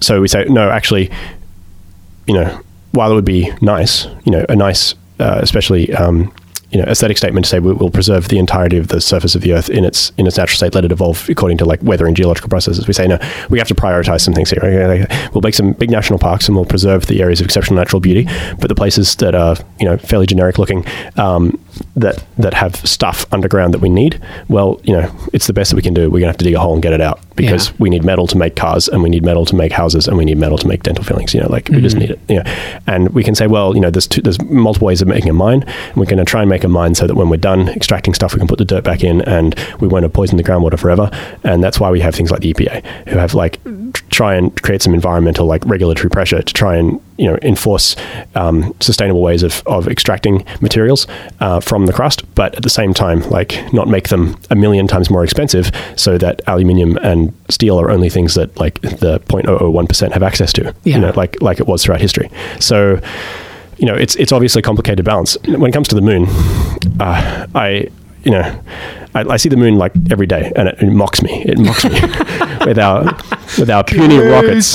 [0.00, 1.10] so we say, no, actually,
[2.28, 2.60] you know,
[2.92, 6.32] while it would be nice, you know, a nice, uh, especially, um,
[6.70, 9.42] you know, aesthetic statement to say we will preserve the entirety of the surface of
[9.42, 12.06] the Earth in its in its natural state, let it evolve according to like weather
[12.06, 12.86] and geological processes.
[12.86, 13.18] We say no,
[13.50, 15.06] we have to prioritize some things here.
[15.34, 18.26] We'll make some big national parks and we'll preserve the areas of exceptional natural beauty,
[18.58, 20.86] but the places that are you know fairly generic looking,
[21.16, 21.58] um,
[21.96, 25.76] that that have stuff underground that we need, well, you know, it's the best that
[25.76, 26.10] we can do.
[26.10, 27.74] We're gonna have to dig a hole and get it out because Yeah.
[27.78, 30.24] we need metal to make cars, and we need metal to make houses, and we
[30.24, 31.34] need metal to make dental fillings.
[31.34, 32.20] You know, like we just need it.
[32.28, 32.44] You know,
[32.86, 35.34] and we can say, well, you know, there's two, there's multiple ways of making a
[35.34, 35.62] mine.
[35.62, 38.14] And we're going to try and make a mine so that when we're done extracting
[38.14, 40.78] stuff, we can put the dirt back in, and we won't have poisoned the groundwater
[40.78, 41.10] forever.
[41.44, 43.58] And that's why we have things like the EPA, who have like
[43.92, 47.94] tr- try and create some environmental like regulatory pressure to try and you know enforce
[48.34, 51.06] um, sustainable ways of, of extracting materials
[51.40, 54.86] uh, from the crust, but at the same time, like not make them a million
[54.86, 59.88] times more expensive, so that aluminium and steel are only things that like the 0.001
[59.88, 60.74] percent have access to.
[60.84, 60.96] Yeah.
[60.96, 62.30] You know, like like it was throughout history.
[62.60, 63.00] So
[63.78, 65.36] you know, it's it's obviously a complicated balance.
[65.44, 66.26] When it comes to the moon,
[67.00, 67.88] uh, I
[68.24, 68.60] you know,
[69.14, 71.42] I, I see the moon like every day, and it, it mocks me.
[71.44, 71.90] It mocks me
[72.66, 73.04] with our
[73.58, 74.66] with our puny rockets.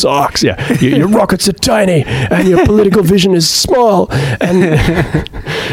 [0.00, 0.72] Socks, yeah.
[0.80, 4.08] Your, your rockets are tiny, and your political vision is small,
[4.40, 4.62] and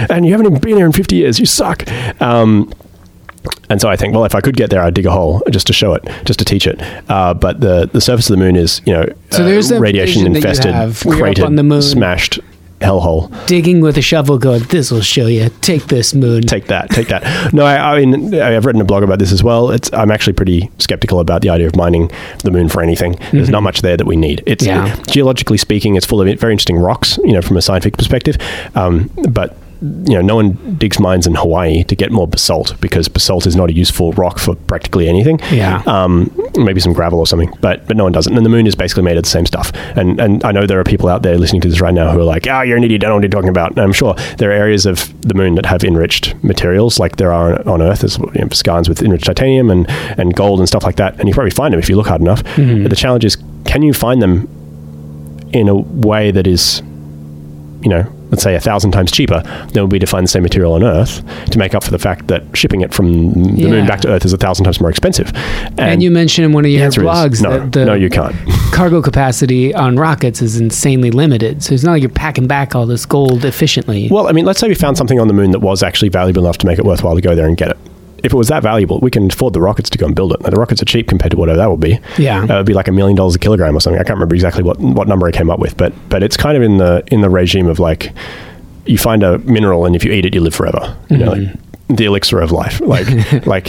[0.10, 1.40] and you haven't even been here in fifty years.
[1.40, 1.84] You suck.
[2.22, 2.72] Um,
[3.70, 5.68] and so I think, well, if I could get there, I'd dig a hole just
[5.68, 6.80] to show it, just to teach it.
[7.10, 10.22] Uh, but the the surface of the moon is, you know, So uh, there's radiation
[10.22, 11.82] vision that you infested, have where you're up cratered, on the moon.
[11.82, 12.40] smashed
[12.84, 13.30] hellhole.
[13.48, 15.50] Digging with a shovel, going, this will show you.
[15.62, 16.42] Take this moon.
[16.44, 17.54] Take that, take that.
[17.54, 19.72] No, I, I mean, I've written a blog about this as well.
[19.72, 22.12] It's I'm actually pretty skeptical about the idea of mining
[22.44, 23.16] the moon for anything.
[23.32, 24.44] There's not much there that we need.
[24.46, 24.96] It's Yeah.
[25.08, 28.38] geologically speaking, it's full of very interesting rocks, you know, from a scientific perspective.
[28.76, 33.10] Um, but you know, no one digs mines in Hawaii to get more basalt because
[33.10, 35.40] basalt is not a useful rock for practically anything.
[35.52, 35.84] Yeah.
[35.86, 38.34] Um, maybe some gravel or something, but but no one does it.
[38.34, 39.74] And the moon is basically made of the same stuff.
[39.98, 42.20] And and I know there are people out there listening to this right now who
[42.22, 43.04] are like, "Oh, you're an idiot.
[43.04, 45.34] I don't know what you're talking about." And I'm sure there are areas of the
[45.34, 48.00] moon that have enriched materials, like there are on Earth.
[48.00, 51.20] There's you know, skarns with enriched titanium and and gold and stuff like that.
[51.20, 52.42] And you probably find them if you look hard enough.
[52.84, 54.48] But the challenge is, can you find them
[55.52, 56.82] in a way that is
[57.84, 58.04] you know,
[58.34, 60.82] let's say a thousand times cheaper than would be to find the same material on
[60.84, 63.68] Earth to make up for the fact that shipping it from the Yeah.
[63.70, 65.32] moon back to Earth is a thousand times more expensive.
[65.78, 68.36] and you mentioned in one of your blogs no, that the no, you can't.
[68.74, 71.64] cargo capacity on rockets is insanely limited.
[71.64, 74.10] So it's not like you're packing back all this gold efficiently.
[74.10, 76.42] Well, I mean, let's say we found something on the moon that was actually valuable
[76.44, 77.78] enough to make it worthwhile to go there and get it.
[78.24, 80.42] If it was that valuable, we can afford the rockets to go and build it.
[80.42, 82.00] Now, the rockets are cheap compared to whatever that would be.
[82.18, 82.42] Yeah.
[82.42, 84.00] uh, it'd be like a million dollars a kilogram or something.
[84.00, 86.56] I can't remember exactly what what number I came up with, but but it's kind
[86.56, 88.12] of in the in the regime of like
[88.86, 90.96] you find a mineral and if you eat it, you live forever.
[91.10, 91.48] You know, like
[91.90, 92.80] the elixir of life.
[92.82, 93.08] Like
[93.46, 93.68] like.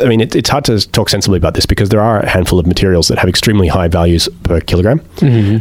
[0.00, 2.58] I mean, it, it's hard to talk sensibly about this because there are a handful
[2.58, 5.00] of materials that have extremely high values per kilogram,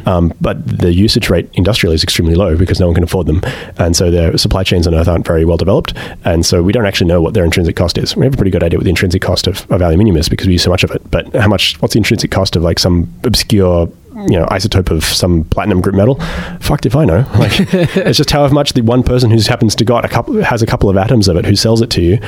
[0.05, 3.41] um, but the usage rate industrially is extremely low because no one can afford them,
[3.77, 5.93] and so their supply chains on Earth aren't very well developed,
[6.23, 8.15] and so we don't actually know what their intrinsic cost is.
[8.15, 10.47] We have a pretty good idea what the intrinsic cost of, of aluminium is because
[10.47, 11.81] we use so much of it, but how much?
[11.81, 15.95] What's the intrinsic cost of like some obscure you know isotope of some platinum group
[15.95, 16.15] metal.
[16.61, 17.25] Fucked if i know.
[17.35, 17.51] Like
[17.95, 20.65] it's just how much the one person who happens to got a couple has a
[20.65, 22.19] couple of atoms of it who sells it to you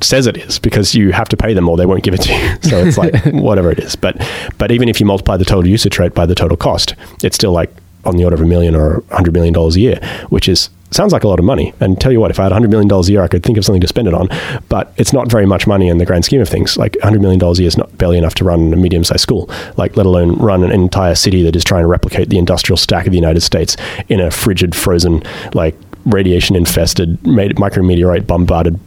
[0.00, 2.32] says it is because you have to pay them or they won't give it to
[2.32, 2.56] you.
[2.66, 3.94] So it's like whatever it is.
[3.96, 4.26] But
[4.58, 7.52] but even if you multiply the total usage rate by the total cost it's still
[7.52, 7.72] like
[8.04, 10.68] on the order of a million or a hundred million dollars a year which is
[10.90, 11.72] sounds like a lot of money.
[11.80, 13.42] And tell you what if i had a hundred million dollars a year i could
[13.42, 14.28] think of something to spend it on.
[14.68, 16.76] But it's not very much money in the grand scheme of things.
[16.76, 19.20] Like a hundred million dollars a year is not barely enough to run a medium-sized
[19.20, 22.76] school like let alone run an entire city that is trying to replicate the industrial
[22.76, 23.76] stack of the united states
[24.08, 25.22] in a frigid frozen
[25.54, 25.74] like
[26.06, 28.78] radiation infested made micrometeorite bombarded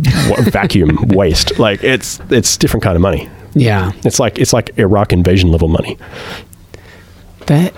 [0.52, 1.60] vacuum waste.
[1.60, 3.30] Like it's it's different kind of money.
[3.54, 3.92] Yeah.
[4.04, 5.98] it's like it's like iraq invasion level money.
[7.48, 7.74] That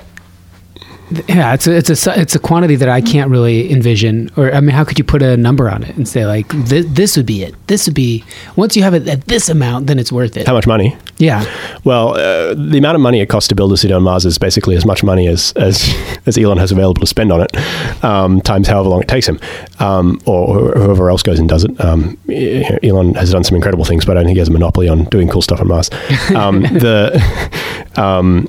[1.28, 4.30] yeah, it's a, it's a it's a quantity that I can't really envision.
[4.38, 6.86] Or I mean, how could you put a number on it and say like this,
[6.88, 7.56] this would be it?
[7.68, 8.24] This would be
[8.56, 10.48] once you have it at this amount, then it's worth it.
[10.48, 11.46] how much money Yeah,
[11.84, 14.38] Well, uh, the amount of money it costs to build a city on Mars is
[14.38, 15.94] basically as much money as as,
[16.26, 19.40] as Elon has available to spend on it, um, times however long it takes him,
[19.80, 21.72] um, or wh- whoever else goes and does it.
[21.84, 22.18] Um,
[22.84, 25.06] Elon has done some incredible things, but I don't think he has a monopoly on
[25.06, 25.90] doing cool stuff on Mars.
[26.36, 27.22] Um, the
[28.02, 28.48] um,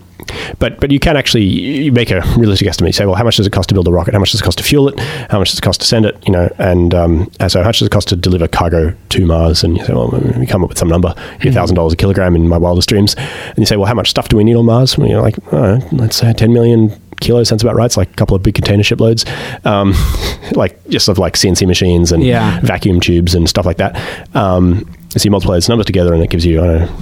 [0.58, 2.88] but but you can actually you make a realistic estimate.
[2.88, 4.14] You say, well, how much does it cost to build a rocket?
[4.14, 4.98] How much does it cost to fuel it?
[5.30, 6.16] How much does it cost to send it?
[6.26, 9.26] You know, and um, and so how much does it cost to deliver cargo to
[9.26, 9.64] Mars?
[9.64, 10.08] And you say, well,
[10.38, 13.14] we come up with some number, thousand dollars a kilogram in my wildest dreams.
[13.16, 14.96] And you say, well, how much stuff do we need on Mars?
[14.98, 17.86] Well, you're like, I let's say ten million kilos sounds about right.
[17.86, 19.24] It's like a couple of big container ship loads,
[19.64, 19.94] um,
[20.52, 22.58] like just of like CNC machines and Yeah.
[22.62, 23.94] vacuum tubes and stuff like that.
[24.34, 26.96] Um, so you multiply those numbers together, and it gives you I don't know.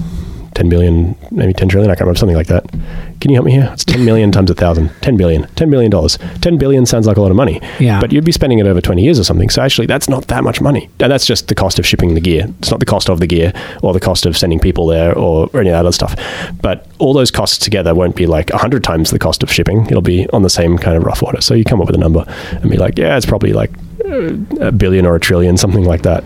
[0.60, 2.70] 10 billion, maybe 10 trillion, I can't remember, something like that.
[3.22, 3.70] Can you help me here?
[3.72, 4.90] It's 10 million times a thousand.
[5.00, 5.46] 10 billion.
[5.54, 6.18] 10 billion dollars.
[6.42, 7.62] 10 billion sounds like a lot of money.
[7.78, 7.98] Yeah.
[7.98, 9.48] But you'd be spending it over 20 years or something.
[9.48, 10.90] So actually, that's not that much money.
[11.00, 12.44] And that's just the cost of shipping the gear.
[12.58, 15.48] It's not the cost of the gear or the cost of sending people there or,
[15.54, 16.14] or any of that other stuff.
[16.60, 19.86] But all those costs together won't be like 100 times the cost of shipping.
[19.86, 21.40] It'll be on the same kind of rough order.
[21.40, 23.70] So you come up with a number and be like, yeah, it's probably like
[24.60, 26.24] a billion or a trillion, something like that.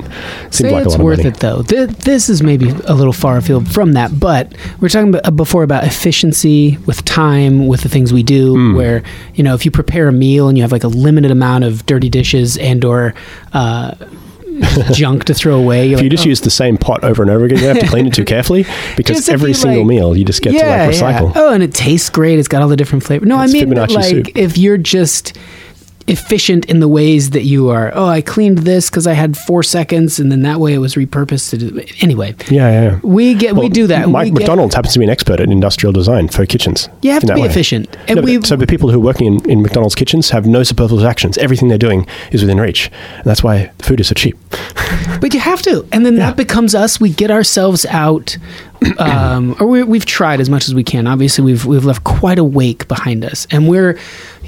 [0.50, 1.36] Seems Say like it's a lot worth of money.
[1.36, 1.62] it though.
[1.62, 5.30] Th- this is maybe a little far afield from that, but we're talking about, uh,
[5.30, 8.54] before about efficiency with time with the things we do.
[8.54, 8.74] Hmm.
[8.76, 9.02] Where
[9.34, 11.84] you know if you prepare a meal and you have like a limited amount of
[11.86, 13.14] dirty dishes and or
[13.52, 13.94] uh,
[14.92, 17.44] junk to throw away, If you just "Oh, use the same pot over and over
[17.44, 18.64] again, you have to clean it too carefully
[18.96, 21.32] because every you, single like- meal you just get to like recycle.
[21.34, 22.38] Oh, and it tastes great.
[22.38, 23.26] It's got all the different flavors.
[23.28, 24.28] No, It's I mean like soup.
[24.36, 25.36] if you're just
[26.06, 27.90] efficient in the ways that you are.
[27.94, 30.94] Oh, I cleaned this because I had four seconds, and then that way it was
[30.96, 31.80] repurposed to do.
[32.00, 32.82] Anyway, Yeah, yeah.
[32.82, 33.00] yeah.
[33.02, 34.08] we get we do that.
[34.08, 36.88] Mike we get- McDonald's happens to be an expert at industrial design for kitchens.
[37.02, 37.46] You have to be way.
[37.48, 40.46] efficient, and No, we so the people who are working in, in McDonald's kitchens have
[40.46, 41.38] no superfluous actions.
[41.38, 44.36] Everything they're doing is within reach, and that's why the food is so cheap.
[45.20, 46.26] But you have to, and then Yeah.
[46.26, 47.00] that becomes us.
[47.00, 48.36] We get ourselves out,
[48.98, 51.06] um, or we, we've tried as much as we can.
[51.06, 53.98] Obviously, we've we've left quite a wake behind us, and we're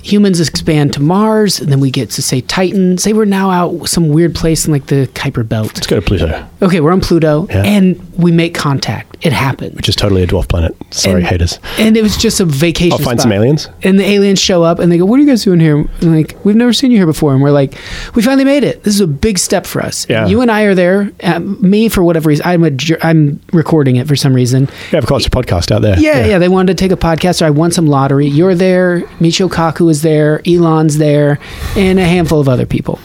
[0.07, 2.99] humans expand to Mars, and then we get to say Titan.
[2.99, 5.69] Say we're now out some weird place in like the Kuiper Belt.
[5.75, 7.63] Let's go to Pluto, Okay, we're on Pluto, Yeah.
[7.65, 9.17] and we make contact.
[9.23, 9.75] It happens.
[9.77, 10.77] which is totally a dwarf planet.
[10.91, 11.59] Sorry, and, haters.
[11.79, 12.93] And it was just a vacation.
[12.93, 13.23] I'll find spot.
[13.25, 13.69] some aliens.
[13.83, 16.15] And the aliens show up and they go, "What are you guys doing here?" And
[16.17, 17.75] like, "We've never seen you here before." And we're like,
[18.15, 18.85] "We finally made it.
[18.85, 20.27] This is a big step for us." Yeah.
[20.27, 21.11] You and I are there.
[21.23, 22.71] Um, me, for whatever reason, I'm a,
[23.03, 24.69] I'm recording it for some reason.
[24.93, 25.99] Yeah, of course, a podcast out there.
[25.99, 28.27] Yeah, yeah, They wanted to take a podcast, so I won some lottery.
[28.27, 29.01] You're there.
[29.21, 30.41] Michio Kaku is there.
[30.47, 31.39] Elon's there,
[31.77, 32.99] and a handful of other people.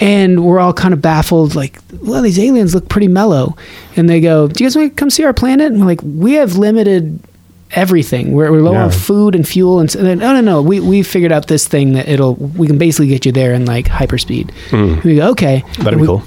[0.00, 3.56] And we're all kind of baffled, like, well, these aliens look pretty mellow.
[3.96, 6.00] And they go, "Do you guys want to come see our planet?" And we're like,
[6.02, 7.20] "We have limited."
[7.72, 8.84] Everything we're, we're low Yeah.
[8.84, 11.48] on food and fuel and, s- and then, no no no we we figured out
[11.48, 14.50] this thing that it'll we can basically get you there in like hyperspeed.
[14.72, 15.62] And we go okay.
[15.76, 16.22] That'd And be we, cool.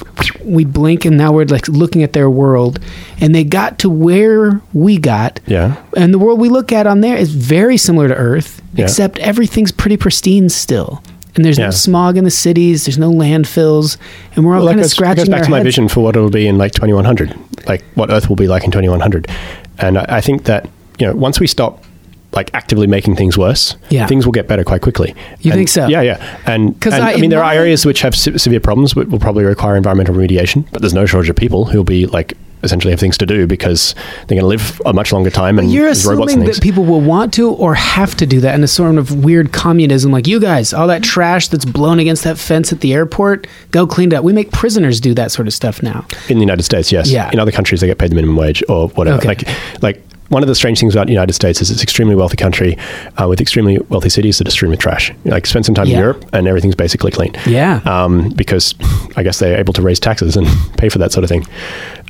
[0.45, 2.79] We blink and now we're like looking at their world,
[3.19, 5.77] and they got to where we got, Yeah.
[5.97, 8.85] and the world we look at on there is very similar to Earth, Yeah.
[8.85, 11.01] except everything's pretty pristine still.
[11.35, 11.65] And there's Yeah.
[11.65, 12.85] no smog in the cities.
[12.85, 13.97] There's no landfills,
[14.35, 15.65] and we're all Well, kind of goes, that scratching goes back to my heads.
[15.65, 17.33] vision for what it'll be in like 2100,
[17.67, 19.27] like what Earth will be like in 2100.
[19.79, 20.67] And I, I think that,
[21.01, 21.83] you know, once we stop
[22.33, 24.05] like actively making things worse, Yeah.
[24.07, 25.13] things will get better quite quickly.
[25.41, 25.87] You And- think so?
[25.87, 26.17] Yeah, yeah.
[26.45, 29.19] And, and I- I, mean, there are areas which have se- severe problems, but will
[29.19, 30.63] probably require environmental remediation.
[30.71, 32.33] But there's no shortage of people who'll be like
[32.63, 33.95] essentially have things to do because
[34.27, 36.85] they're going to live a much longer time and You're there's robots assuming that people
[36.85, 40.11] will want to or have to do that in a sort of weird communism.
[40.11, 43.87] Like you guys, all that trash that's blown against that fence at the airport, go
[43.87, 44.23] clean it up.
[44.23, 46.05] We make prisoners do that sort of stuff now.
[46.29, 47.09] In the United States, yes.
[47.11, 47.29] Yeah.
[47.33, 49.17] In other countries, they get paid the minimum wage or whatever.
[49.17, 49.27] Okay.
[49.27, 49.47] Like,
[49.81, 52.37] like one of the strange things about the United States is it's an extremely wealthy
[52.37, 52.77] country
[53.17, 55.13] uh, with extremely wealthy cities that are strewn with trash.
[55.25, 55.93] Like, spend some time Yeah.
[55.97, 57.33] in Europe and everything's basically clean.
[57.45, 57.81] Yeah.
[57.85, 58.73] Um, because
[59.15, 61.45] I guess they're able to raise taxes and pay for that sort of thing.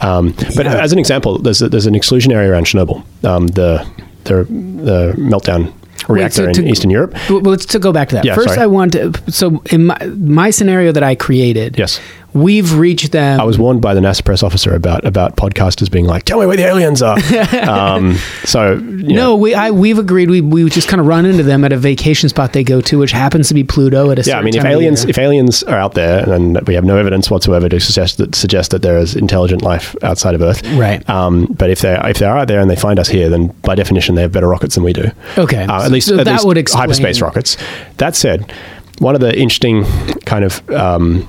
[0.02, 0.82] Um, but Yeah.
[0.82, 3.86] as an example, there's a, there's an exclusion area around Chernobyl, um, the
[4.26, 5.74] the the meltdown
[6.08, 7.16] reactor Wait, so in to- Eastern Europe.
[7.30, 8.26] Well, let's to go back to that.
[8.26, 8.62] Yeah, First, sorry.
[8.62, 9.14] I want to.
[9.32, 12.00] So, in my, my scenario that I created, Yes.
[12.34, 13.40] We've reached them.
[13.40, 16.46] I was warned by the NASA press officer about about podcasters being like, "Tell me
[16.46, 17.18] where the aliens are."
[17.70, 18.80] um, so you
[19.14, 20.30] know, no, we I we've agreed.
[20.30, 22.98] We we just kind of run into them at a vacation spot they go to,
[23.00, 25.78] which happens to be Pluto at a Yeah, I mean, if aliens if aliens are
[25.78, 29.16] out there and we have no evidence whatsoever to suggest that suggest that there is
[29.16, 31.08] intelligent life outside of Earth, Right.
[31.10, 33.48] Um, but if they if they are out there and they find us here, then
[33.64, 35.12] by definition they have better rockets than we do.
[35.38, 35.64] Okay.
[35.64, 37.58] uh, at least So at that least would explain- hyperspace rockets.
[37.98, 38.52] That said,
[39.00, 39.84] one of the interesting
[40.26, 41.28] kind of um,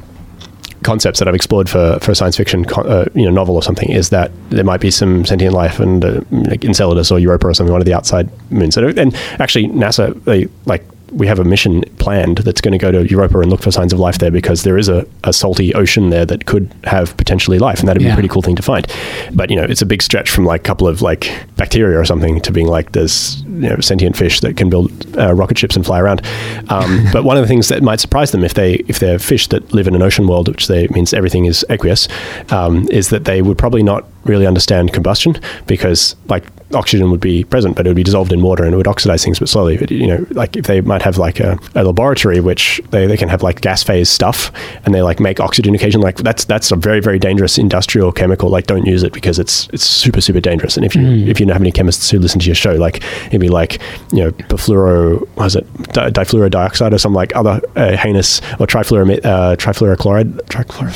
[0.83, 3.91] concepts that I've explored for, for a science fiction uh, you know novel or something
[3.91, 7.55] is that there might be some sentient life and uh, like Enceladus or Europa or
[7.55, 8.77] something one of the outside moons.
[8.77, 13.07] And actually NASA they like we have a mission planned that's going to go to
[13.09, 16.11] Europa and look for signs of life there because there is a, a salty ocean
[16.11, 18.13] there that could have potentially life and that'd be Yeah.
[18.13, 18.87] a pretty cool thing to find
[19.33, 22.05] but you know it's a big stretch from like a couple of like bacteria or
[22.05, 25.77] something to being like there's you know sentient fish that can build uh, rocket ships
[25.77, 26.23] and fly around
[26.71, 29.47] um, but one of the things that might surprise them if they if they're fish
[29.49, 32.09] that live in an ocean world which they means everything is aqueous
[32.51, 36.45] um, is that they would probably not really understand combustion because like
[36.75, 39.23] oxygen would be present but it would be dissolved in water and it would oxidize
[39.23, 42.41] things but slowly but you know like if they might have like a, a laboratory
[42.41, 44.51] which they, they can have like gas phase stuff
[44.85, 48.49] and they like make oxygen occasionally like that's that's a very very dangerous industrial chemical
[48.49, 50.77] like don't use it because it's it's super super dangerous.
[50.77, 53.03] And if you if you don't have any chemists who listen to your show like
[53.27, 53.81] it'd be like
[54.13, 58.67] you know perfluoro what is it di- difluorodioxide or some like other uh, heinous or
[58.67, 60.91] trifluoro uh, trifluorochloride trifluoro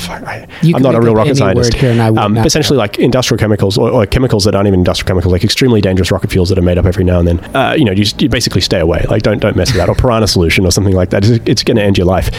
[0.75, 1.73] I'm not a real rocket scientist.
[1.73, 4.67] here and I would um, essentially like industrial industrial chemicals or, or chemicals that aren't
[4.67, 7.27] even industrial chemicals, like extremely dangerous rocket fuels that are made up every now and
[7.27, 7.55] then.
[7.55, 9.03] Uh, you know, you, just, you basically stay away.
[9.09, 11.25] Like don't don't mess with that or piranha solution or something like that.
[11.25, 12.29] It's, it's going to end your life.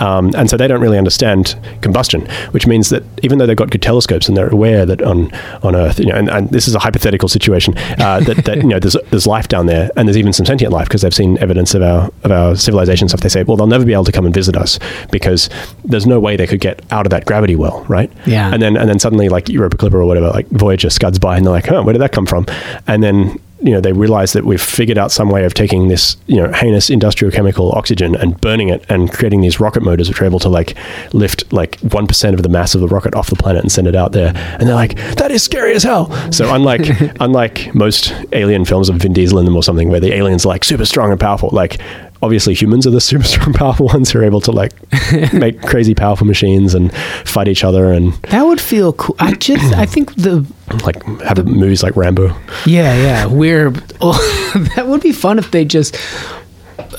[0.00, 3.70] Um, and so they don't really understand combustion, which means that even though they've got
[3.70, 5.32] good telescopes and they're aware that on
[5.62, 8.68] on Earth, you know, and, and this is a hypothetical situation uh, that, that you
[8.68, 11.38] know there's there's life down there and there's even some sentient life because they've seen
[11.38, 13.20] evidence of our of our civilization stuff.
[13.20, 14.80] They say, well, they'll never be able to come and visit us
[15.12, 15.48] because
[15.84, 18.10] there's no way they could get out of that gravity well, right?
[18.26, 18.52] Yeah.
[18.52, 21.46] And then and then suddenly like Europa Clipper or whatever, like Voyager scuds by and
[21.46, 22.46] they're like, huh, where did that come from?
[22.86, 26.16] And then you know they realize that we've figured out some way of taking this
[26.26, 30.20] you know heinous industrial chemical oxygen and burning it and creating these rocket motors which
[30.20, 30.76] are able to like
[31.12, 33.94] lift like 1% of the mass of the rocket off the planet and send it
[33.94, 36.82] out there and they're like that is scary as hell so unlike
[37.20, 40.50] unlike most alien films of Vin Diesel in them or something where the aliens are
[40.50, 41.80] like super strong and powerful like
[42.24, 44.72] obviously humans are the super strong powerful ones who are able to like
[45.32, 46.92] make crazy powerful machines and
[47.24, 49.16] fight each other and That would feel cool.
[49.18, 50.46] I just, I think the,
[50.84, 52.28] like have the movies like Rambo
[52.66, 55.96] yeah, yeah, we're, oh, that would be fun if they just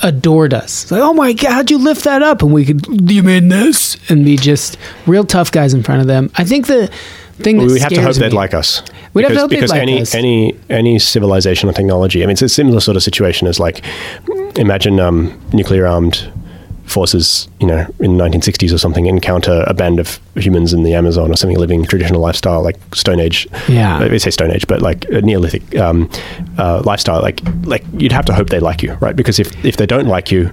[0.02, 0.84] adored us.
[0.84, 2.42] It's like, oh my God, how'd you lift that up?
[2.42, 3.96] And we could, do you mean this?
[4.10, 6.30] And be just real tough guys in front of them.
[6.36, 6.90] I think the
[7.42, 8.82] thing we have to hope they'd me- like us.
[9.14, 10.14] We'd have to hope they'd because like any us.
[10.14, 12.22] any any civilization or technology.
[12.22, 13.84] I mean, it's a similar sort of situation as like
[14.56, 16.30] imagine um, nuclear armed
[16.86, 20.94] forces, you know, in the 1960s or something, encounter a band of humans in the
[20.94, 23.46] Amazon or something living traditional lifestyle like Stone Age.
[23.68, 23.98] Yeah.
[23.98, 26.08] I say Stone Age, but like a Neolithic um,
[26.58, 27.20] uh, lifestyle.
[27.20, 29.16] Like like you'd have to hope they like you, right?
[29.16, 30.50] Because if if they don't like you.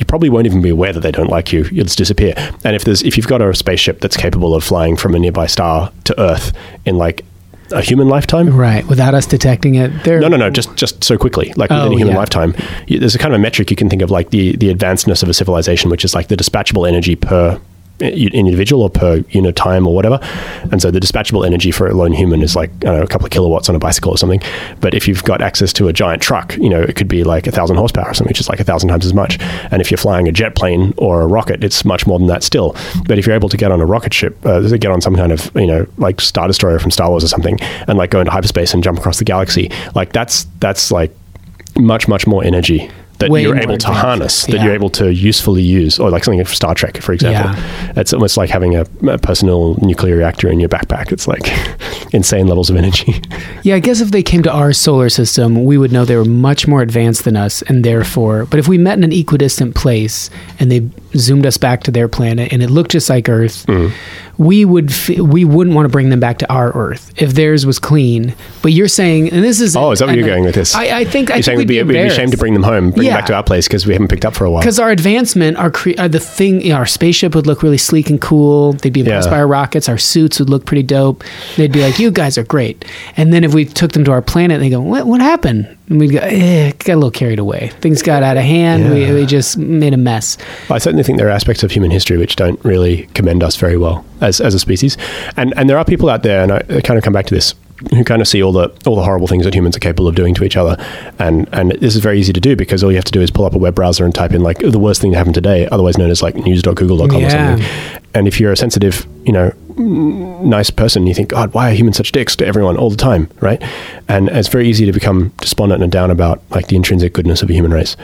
[0.00, 1.64] You probably won't even be aware that they don't like you.
[1.70, 2.34] You'll just disappear.
[2.64, 5.46] And if there's if you've got a spaceship that's capable of flying from a nearby
[5.46, 6.52] star to Earth
[6.86, 7.24] in like
[7.72, 9.92] a human lifetime, Right, without us detecting it.
[10.02, 10.50] They're, no, no, no.
[10.50, 12.16] Just just so quickly, like Oh, a human yeah.
[12.16, 12.54] lifetime.
[12.88, 15.22] You, there's a kind of a metric you can think of, like the the advancedness
[15.22, 17.60] of a civilization, which is like the dispatchable energy per
[18.00, 20.18] individual or per unit time or whatever.
[20.70, 23.30] And so the dispatchable energy for a lone human is like know, a couple of
[23.30, 24.40] kilowatts on a bicycle or something.
[24.80, 27.46] But if you've got access to a giant truck, you know, it could be like
[27.46, 29.38] a thousand horsepower or something, which is like a thousand times as much.
[29.70, 32.42] And if you're flying a jet plane or a rocket, it's much more than that
[32.42, 32.76] still.
[33.06, 35.32] But if you're able to get on a rocket ship, uh, get on some kind
[35.32, 38.30] of you know like Star Destroyer from Star Wars or something, and like go into
[38.30, 41.14] hyperspace and jump across the galaxy, like that's that's like
[41.76, 42.90] much much more energy
[43.20, 44.64] that Way you're able to advanced, harness that yeah.
[44.64, 47.54] you're able to usefully use or like something from star trek for example.
[47.96, 51.12] It's almost like having a, a personal nuclear reactor in your backpack.
[51.12, 51.42] It's like
[52.12, 53.20] insane levels of energy.
[53.62, 56.24] Yeah, I guess if they came to our solar system, we would know they were
[56.24, 60.30] much more advanced than us, and therefore, but if we met in an equidistant place
[60.58, 64.42] and they zoomed us back to their planet and it looked just like Earth, Mm-hmm.
[64.42, 67.66] we would f- we wouldn't want to bring them back to our Earth if theirs
[67.66, 68.34] was clean.
[68.62, 70.74] But you're saying, and this is oh is that where you're going with this?
[70.74, 72.92] I, I think I you're think saying we'd be, be ashamed to bring them home
[72.92, 73.16] bring Yeah.
[73.18, 75.56] back to our place because we haven't picked up for a while because our advancement,
[75.58, 78.72] our cre- uh, the thing, you know, our spaceship would look really sleek and cool.
[78.74, 79.32] They'd be impressed Yeah.
[79.34, 79.88] by our rockets.
[79.88, 81.22] Our suits would look pretty dope.
[81.56, 82.84] They'd be like, "You guys are great."
[83.16, 85.06] And then if we took them to our planet, they go, "What?
[85.06, 87.72] What happened?" And we'd go, eh, "Got a little carried away.
[87.80, 88.90] Things got out of hand.
[88.92, 89.14] We, Yeah.
[89.14, 90.38] we just made a mess."
[90.70, 93.76] I certainly think there are aspects of human history which don't really commend us very
[93.76, 94.96] well as, as a species,
[95.36, 97.34] and and there are people out there, and I, I kind of come back to
[97.34, 97.54] this,
[97.90, 100.14] who kind of see all the all the horrible things that humans are capable of
[100.14, 100.76] doing to each other,
[101.18, 103.30] and and this is very easy to do because all you have to do is
[103.30, 105.66] pull up a web browser and type in like the worst thing that happened today,
[105.68, 107.56] otherwise known as like news.google.com or Yeah.
[107.56, 107.66] something,
[108.14, 111.96] and if you're a sensitive, you know, nice person, you think, God, why are humans
[111.96, 113.62] such dicks to everyone all the time, right?
[114.08, 117.48] And it's very easy to become despondent and down about like the intrinsic goodness of
[117.48, 117.96] the human race.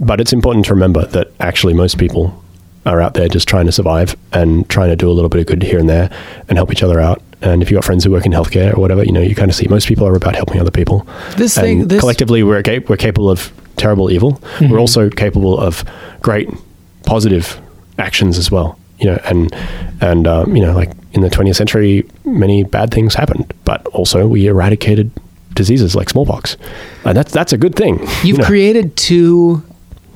[0.00, 2.42] But it's important to remember that actually most people
[2.84, 5.46] are out there just trying to survive and trying to do a little bit of
[5.46, 6.10] good here and there
[6.48, 7.22] and help each other out.
[7.44, 9.50] And if you've got friends who work in healthcare or whatever, you know, you kind
[9.50, 11.06] of see most people are about helping other people.
[11.36, 14.40] This and thing- this- collectively, we're, ca- we're capable of terrible evil.
[14.60, 15.84] We're also capable of
[16.22, 16.48] great
[17.04, 17.60] positive
[17.98, 18.78] actions as well.
[18.98, 19.54] You know, and
[20.00, 24.26] and um, you know, like in the 20th century, many bad things happened, but also
[24.26, 25.10] we eradicated
[25.54, 26.56] diseases like smallpox,
[27.04, 27.98] and that's that's a good thing.
[28.22, 28.44] You've you know.
[28.46, 29.62] created two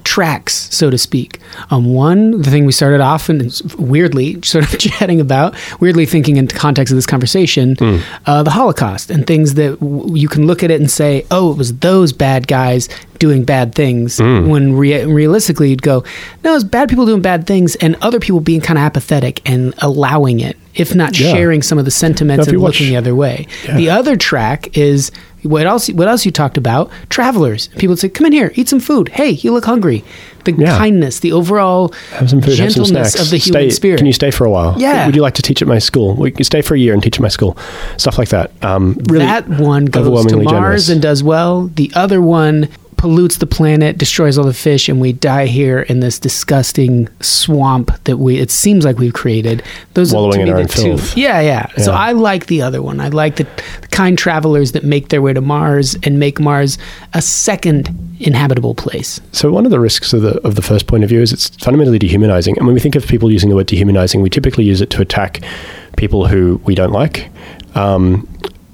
[0.08, 1.38] tracks, so to speak.
[1.70, 6.38] Um, one, the thing we started off and weirdly sort of chatting about, weirdly thinking
[6.38, 7.98] in context of this conversation, Hmm.
[8.24, 11.52] uh, the Holocaust and things that w- you can look at it and say, oh,
[11.52, 12.88] it was those bad guys
[13.18, 14.16] doing bad things.
[14.18, 14.48] Hmm.
[14.48, 16.04] When rea- realistically, you'd go,
[16.42, 19.74] no, it's bad people doing bad things and other people being kind of apathetic and
[19.78, 21.32] allowing it, if not Yeah.
[21.32, 23.46] sharing some of the sentiments and you watch- looking the other way.
[23.66, 23.76] Yeah.
[23.76, 25.10] The other track is
[25.42, 25.88] what else?
[25.88, 26.90] What else you talked about?
[27.08, 27.68] Travelers.
[27.78, 29.08] People would say, "Come in here, eat some food.
[29.10, 30.04] Hey, you look hungry."
[30.44, 30.78] The Yeah.
[30.78, 33.24] kindness, the overall have some food, have some gentleness snacks.
[33.26, 33.98] of the human stay, spirit.
[33.98, 34.74] Can you stay for a while?
[34.78, 35.04] Yeah.
[35.06, 36.14] Would you like to teach at my school?
[36.14, 37.56] We can stay for a year and teach at my school.
[37.98, 38.50] Stuff like that.
[38.62, 40.88] Um, really that one goes to Mars generous.
[40.88, 41.70] and does well.
[41.74, 42.68] The other one
[42.98, 47.90] pollutes the planet, destroys all the fish, and we die here in this disgusting swamp
[48.04, 49.62] that we it seems like we've created.
[49.94, 50.82] Those Wallowing are to me the two.
[50.82, 51.16] filth.
[51.16, 53.00] Yeah, yeah, So I like the other one.
[53.00, 53.44] I like the,
[53.80, 56.76] the kind travelers that make their way to Mars and make Mars
[57.14, 57.88] a second
[58.20, 59.20] inhabitable place.
[59.32, 61.48] So one of the risks of the of the first point of view is it's
[61.64, 62.58] fundamentally dehumanizing.
[62.58, 65.00] And when we think of people using the word dehumanizing, we typically use it to
[65.02, 65.40] attack
[65.96, 67.30] people who we don't like.
[67.74, 68.28] Um,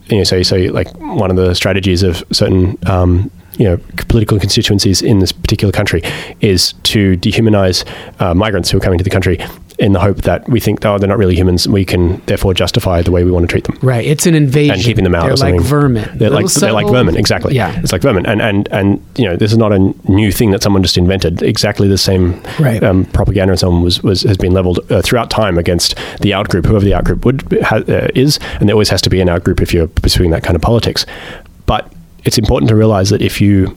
[0.06, 3.76] you know, so so like one of the strategies of certain um, you know
[4.08, 6.02] political constituencies in this particular country
[6.40, 7.84] is to dehumanize
[8.20, 9.38] uh, migrants who are coming to the country
[9.80, 13.02] in the hope that we think oh they're not really humans we can therefore justify
[13.02, 14.06] the way we want to treat them Right.
[14.06, 14.74] It's an invasion.
[14.74, 15.56] and keeping them out They're or something.
[15.56, 16.08] like vermin.
[16.18, 17.54] They're like they're like vermin, exactly.
[17.56, 17.78] Yeah.
[17.80, 19.78] it's like vermin, and and and you know this is not a
[20.08, 21.42] new thing that someone just invented.
[21.42, 22.82] Exactly the same Right.
[22.84, 26.30] um, propaganda and so on was, was has been leveled uh, throughout time against the
[26.30, 29.28] outgroup, whoever the outgroup would ha, uh, is, and there always has to be an
[29.28, 31.04] outgroup if you're pursuing that kind of politics.
[32.24, 33.76] It's important to realize that if you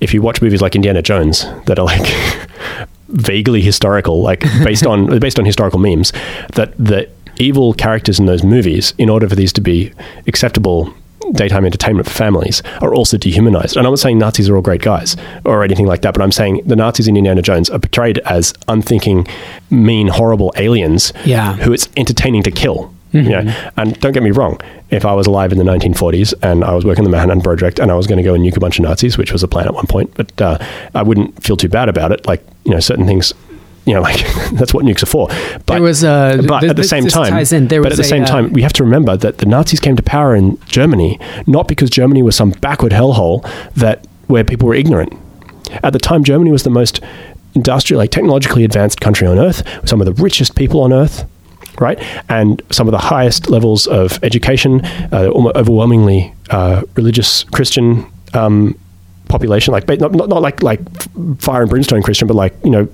[0.00, 2.06] if you watch movies like Indiana Jones that are like
[3.08, 6.12] vaguely historical, like based on based on historical memes,
[6.54, 7.08] that the
[7.38, 9.92] evil characters in those movies, in order for these to be
[10.26, 10.92] acceptable
[11.32, 13.76] daytime entertainment for families, are also dehumanized.
[13.76, 16.32] And I'm not saying Nazis are all great guys or anything like that, but I'm
[16.32, 19.26] saying the Nazis in Indiana Jones are portrayed as unthinking,
[19.70, 21.54] mean, horrible aliens Yeah.
[21.56, 22.92] who it's entertaining to kill.
[23.12, 24.60] You know, and don't get me wrong.
[24.90, 27.90] If I was alive in the 1940s and I was working the Manhattan Project and
[27.90, 29.66] I was going to go and nuke a bunch of Nazis, which was a plan
[29.66, 30.58] at one point, but uh,
[30.94, 32.26] I wouldn't feel too bad about it.
[32.26, 33.32] Like you know, certain things,
[33.84, 35.26] you know, like that's what nukes are for.
[35.66, 37.68] But There was, uh, but th- at the same time, in.
[37.68, 39.80] There but at the a, same uh, time, we have to remember that the Nazis
[39.80, 43.42] came to power in Germany not because Germany was some backward hellhole
[43.74, 45.12] that where people were ignorant.
[45.82, 47.00] At the time, Germany was the most
[47.54, 51.24] industrial, like technologically advanced country on earth, some of the richest people on earth,
[51.78, 51.98] right?
[52.28, 58.78] And some of the highest levels of education, uh, overwhelmingly uh, religious Christian um,
[59.28, 60.80] population, like not, not, not like like
[61.38, 62.88] fire and brimstone Christian, but like you know.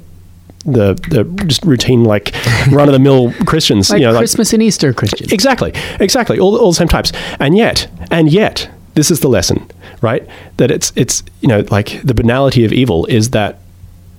[0.69, 2.35] The, the just routine like
[2.73, 5.33] run of the mill Christians, Like you know, like Christmas and Easter Christians.
[5.33, 6.41] Exactly, exactly.
[6.41, 7.13] All, all the same types.
[7.39, 9.71] And yet, and yet, this is the lesson,
[10.01, 10.27] right?
[10.57, 13.61] That it's it's you know like the banality of evil is that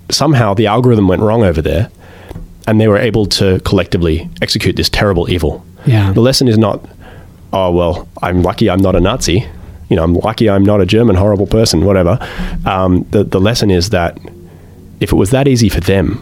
[0.10, 1.92] somehow the algorithm went wrong over there,
[2.68, 5.66] and they were able to collectively execute this terrible evil.
[5.86, 6.12] Yeah.
[6.14, 6.86] The lesson is not,
[7.54, 9.48] oh well, I'm lucky I'm not a Nazi.
[9.90, 11.86] You know, I'm lucky I'm not a German horrible person.
[11.86, 12.20] Whatever.
[12.66, 14.18] Um, the the lesson is that
[15.00, 16.20] if it was that easy for them,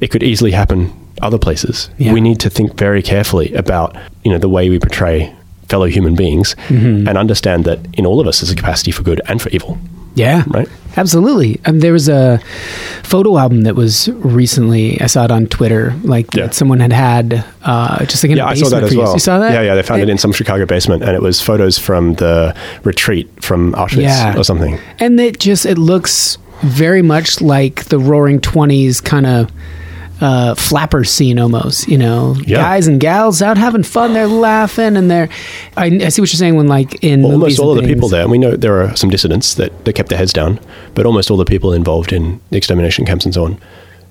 [0.00, 0.90] it could easily happen
[1.22, 1.88] other places.
[1.98, 2.12] Yeah.
[2.12, 5.32] We need to think very carefully about you know the way we portray
[5.68, 7.08] fellow human beings Mm-hmm.
[7.08, 9.78] and understand that in all of us there's a capacity for good and for evil.
[10.16, 10.68] Yeah, Right.
[10.96, 11.60] Absolutely.
[11.64, 12.40] Um, there was a
[13.02, 15.00] photo album that was recently.
[15.00, 15.94] I saw it on Twitter.
[16.02, 16.46] Like Yeah.
[16.46, 18.96] that someone had had uh, just like in Yeah, a I saw basement that as
[18.96, 19.12] well.
[19.14, 19.52] You saw that?
[19.52, 19.74] Yeah, yeah.
[19.74, 23.72] They found it in some Chicago basement, and it was photos from the retreat from
[23.74, 24.36] Auschwitz Yeah.
[24.38, 24.78] or something.
[25.00, 29.50] and it just it looks very much like the Roaring Twenties kind of
[30.20, 31.88] uh, flapper scene almost.
[31.88, 32.58] You know, Yeah.
[32.58, 34.12] guys and gals out having fun.
[34.12, 35.28] They're laughing and they're.
[35.76, 38.08] I, I see what you're saying when like in movies almost all of the people
[38.08, 40.60] there, and we know there are some dissidents that, that kept their heads down,
[40.94, 43.58] but almost all the people involved in extermination camps and so on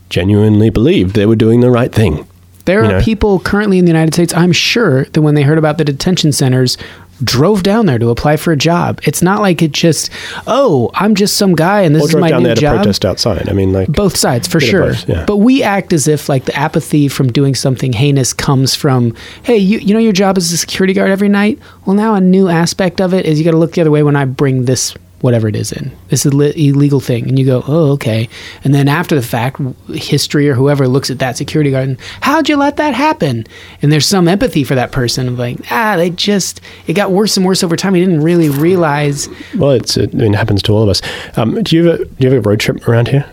[0.10, 2.28] genuinely believed they were doing the right thing.
[2.66, 3.01] There you are know.
[3.01, 6.32] people currently in the United States, I'm sure, that when they heard about the detention
[6.32, 6.78] centers,
[7.24, 8.99] drove down there to apply for a job.
[9.03, 10.09] It's not like it just,
[10.47, 12.76] oh, I'm just some guy and this Or is my down new there to job.
[12.78, 13.49] protest outside.
[13.49, 14.88] I mean, like Both sides, for sure.
[14.88, 15.26] both, yeah.
[15.26, 19.57] But we act as if like the apathy from doing something heinous comes from, hey,
[19.57, 21.59] you, you know your job is a security guard every night?
[21.86, 24.03] Well, now a new aspect of it is you got to look the other way
[24.03, 24.93] when I bring this
[25.24, 25.89] whatever it is in.
[26.09, 27.30] This is li- illegal thing.
[27.30, 28.28] And you go, oh, okay.
[28.65, 32.49] And then after the fact, history or whoever looks at that security guard and how'd
[32.49, 33.45] you let that happen?
[33.82, 37.38] And there's some empathy for that person of like, ah, they just, it got worse
[37.38, 37.93] and worse over time.
[37.93, 41.01] He didn't really realize well, it's it, I mean, it happens to all of us.
[41.38, 43.26] Um, do you have a, do you have a road trip around here?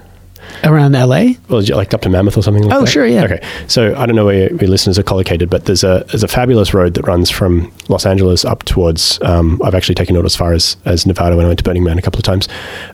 [0.65, 1.33] Around LA.
[1.49, 2.77] Well, like up to Mammoth or something like that.
[2.77, 2.91] Oh, that?
[2.91, 3.25] sure, yeah.
[3.25, 3.47] Okay.
[3.67, 6.75] So I don't know where your listeners are collocated, but there's a there's a fabulous
[6.75, 9.21] road that runs from Los Angeles up towards.
[9.23, 11.85] Um, I've actually taken it as far as, as Nevada when I went to Burning
[11.85, 12.49] Man a couple of times,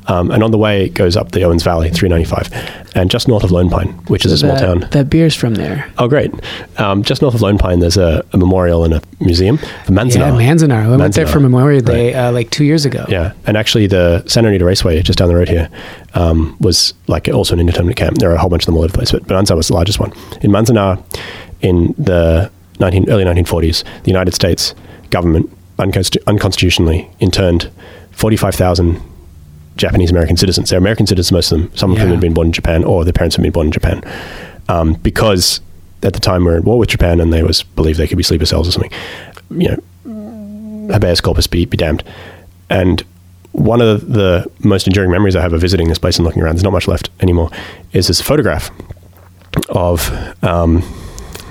[0.06, 3.44] um, and on the way it goes up the Owens Valley, 395, and just north
[3.44, 4.90] of Lone Pine, which is a small that, town.
[4.90, 5.90] That beer's from there.
[5.98, 6.32] Oh, great!
[6.78, 9.56] Um, just north of Lone Pine, there's a, a memorial and a museum,
[9.86, 10.40] the Manzanar.
[10.40, 10.84] Yeah, Manzanar.
[10.84, 13.04] I went there for Memorial Day uh, like two years ago.
[13.08, 15.70] Yeah, and actually, the Santa Anita Raceway just down the road here
[16.16, 18.18] um, was like also an indeterminate camp.
[18.18, 19.74] There are a whole bunch of them all over the place, but Manzanar was the
[19.74, 20.12] largest one.
[20.40, 21.02] In Manzanar,
[21.60, 22.50] in the
[22.80, 24.74] 19, early 1940s, the United States
[25.10, 27.70] government unconstitu- unconstitutionally interned
[28.12, 29.00] 45,000
[29.76, 30.70] Japanese American citizens.
[30.70, 31.70] They're American citizens, most of them.
[31.76, 32.14] Some of them Yeah.
[32.14, 34.02] had been born in Japan, or their parents had been born in Japan,
[34.68, 35.60] um, because
[36.02, 38.16] at the time we were at war with Japan, and they was believed they could
[38.16, 38.90] be sleeper cells or something.
[39.50, 42.02] You know, habeas corpus be, be damned.
[42.70, 43.02] And
[43.57, 46.57] one of the most enduring memories I have of visiting this place and looking around,
[46.57, 47.50] there's not much left anymore,
[47.92, 48.70] is this photograph
[49.70, 50.12] of
[50.44, 50.82] um,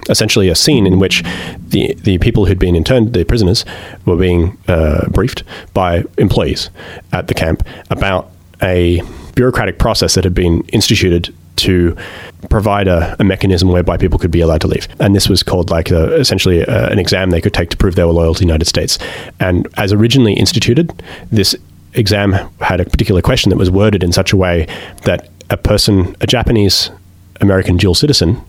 [0.08, 1.24] essentially a scene in which
[1.58, 3.66] the the people who'd been interned, the prisoners,
[4.06, 5.44] were being uh, briefed
[5.74, 6.70] by employees
[7.12, 8.30] at the camp about
[8.62, 9.02] a
[9.34, 11.96] bureaucratic process that had been instituted to
[12.50, 14.88] provide a, a mechanism whereby people could be allowed to leave.
[15.00, 17.96] And this was called like a, essentially a, an exam they could take to prove
[17.96, 19.00] they were loyal to the United States.
[19.40, 20.92] And as originally instituted,
[21.32, 21.56] this
[21.96, 24.68] exam had a particular question that was worded in such a way
[25.04, 26.90] that a person, a Japanese
[27.42, 28.42] American dual citizen,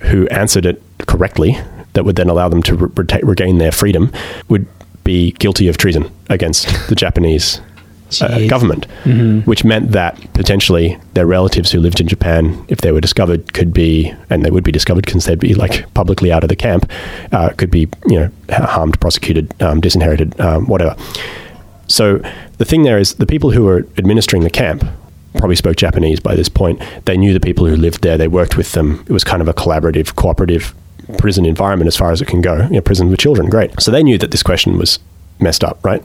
[0.00, 1.56] who answered it correctly,
[1.92, 4.12] that would then allow them to re- reta- regain their freedom,
[4.48, 4.66] would
[5.04, 7.60] be guilty of treason against the Japanese
[8.22, 8.86] uh, government,
[9.46, 13.72] which meant that potentially their relatives who lived in Japan, if they were discovered, could
[13.72, 16.90] be, and they would be discovered because they'd be like publicly out of the camp,
[17.32, 20.96] uh, could be, you know, harmed, prosecuted, um, disinherited, um, whatever.
[21.90, 22.22] So
[22.58, 24.84] the thing there is the people who were administering the camp
[25.36, 26.80] probably spoke Japanese by this point.
[27.04, 28.16] They knew the people who lived there.
[28.16, 29.04] They worked with them.
[29.08, 30.72] It was kind of a collaborative, cooperative
[31.18, 32.62] prison environment as far as it can go.
[32.68, 33.80] You know, prison with children, great.
[33.80, 35.00] So they knew that this question was
[35.40, 36.02] messed up, right?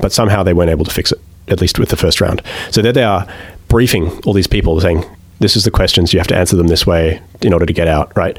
[0.00, 2.40] But somehow they weren't able to fix it, at least with the first round.
[2.70, 3.26] So there they are
[3.68, 5.04] briefing all these people saying,
[5.40, 7.88] this is the questions, you have to answer them this way in order to get
[7.88, 8.38] out, right?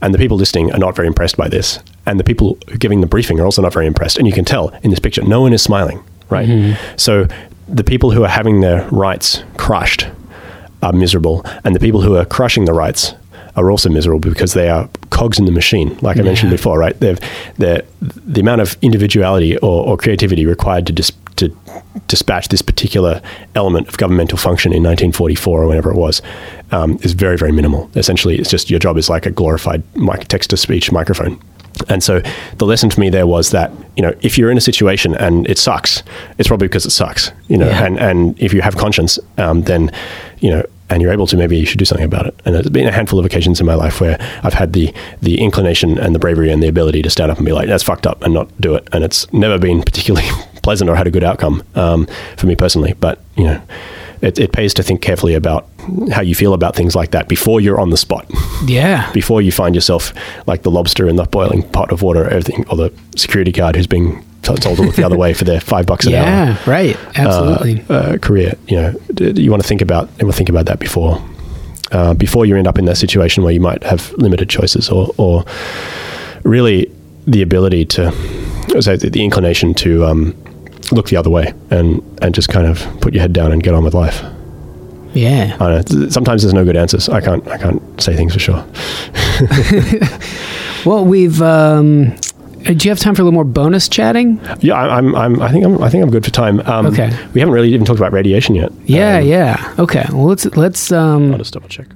[0.00, 1.80] And the people listening are not very impressed by this.
[2.06, 4.18] And the people giving the briefing are also not very impressed.
[4.18, 6.76] And you can tell in this picture, no one is smiling, right?
[6.96, 7.26] So
[7.68, 10.08] the people who are having their rights crushed
[10.82, 11.44] are miserable.
[11.64, 13.14] And the people who are crushing the rights
[13.56, 16.98] are also miserable because they are cogs in the machine, like I mentioned before, right?
[17.00, 17.18] They've,
[17.56, 21.48] they're, the amount of individuality or, or creativity required to, dis, to
[22.06, 23.20] dispatch this particular
[23.56, 26.22] element of governmental function in 1944 or whenever it was
[26.70, 27.90] um, is very, very minimal.
[27.96, 31.40] Essentially, it's just your job is like a glorified mic- text to speech microphone.
[31.88, 32.20] And so
[32.58, 35.48] the lesson for me there was that, you know, if you're in a situation and
[35.48, 36.02] it sucks,
[36.38, 37.84] it's probably because it sucks, you know, Yeah.
[37.84, 39.90] and, and if you have conscience, um, then,
[40.40, 42.34] you know, and you're able to, maybe you should do something about it.
[42.44, 45.38] And there's been a handful of occasions in my life where I've had the the
[45.38, 48.06] inclination and the bravery and the ability to stand up and be like, "That's fucked
[48.06, 48.88] up," and not do it.
[48.92, 50.26] And it's never been particularly
[50.62, 52.06] pleasant or had a good outcome um,
[52.38, 52.94] for me personally.
[52.98, 53.60] But you know,
[54.22, 55.66] it, it pays to think carefully about
[56.12, 58.26] how you feel about things like that before you're on the spot,
[58.66, 59.10] Yeah.
[59.12, 60.12] before you find yourself
[60.46, 63.86] like the lobster in the boiling pot of water, everything, or the security guard who's
[63.86, 66.96] being told to look the other way for their five bucks an hour Yeah, right.
[67.16, 67.84] Absolutely.
[67.88, 68.54] uh, career.
[68.66, 71.22] You know, you want to think about to think about that before
[71.92, 75.12] uh, before you end up in that situation where you might have limited choices or
[75.16, 75.44] or
[76.44, 76.90] really
[77.26, 78.10] the ability to
[78.80, 80.34] so the, the inclination to um,
[80.92, 83.74] look the other way and and just kind of put your head down and get
[83.74, 84.22] on with life.
[85.14, 85.56] yeah.
[85.60, 86.08] I know.
[86.08, 87.08] Sometimes there's no good answers.
[87.08, 88.64] I can't I can't say things for sure.
[90.84, 91.42] Well, we've.
[91.42, 92.12] Um,
[92.66, 94.40] uh, do you have time for a little more bonus chatting?
[94.60, 96.60] Yeah, I, I'm, I'm I think I'm I think I'm good for time.
[96.60, 97.08] Um, Okay.
[97.34, 98.70] We haven't really even talked about radiation yet.
[98.84, 99.74] Yeah, Um, yeah.
[99.78, 100.06] Okay.
[100.12, 100.92] Well, let's let's.
[100.92, 101.88] Um, I'll just double check.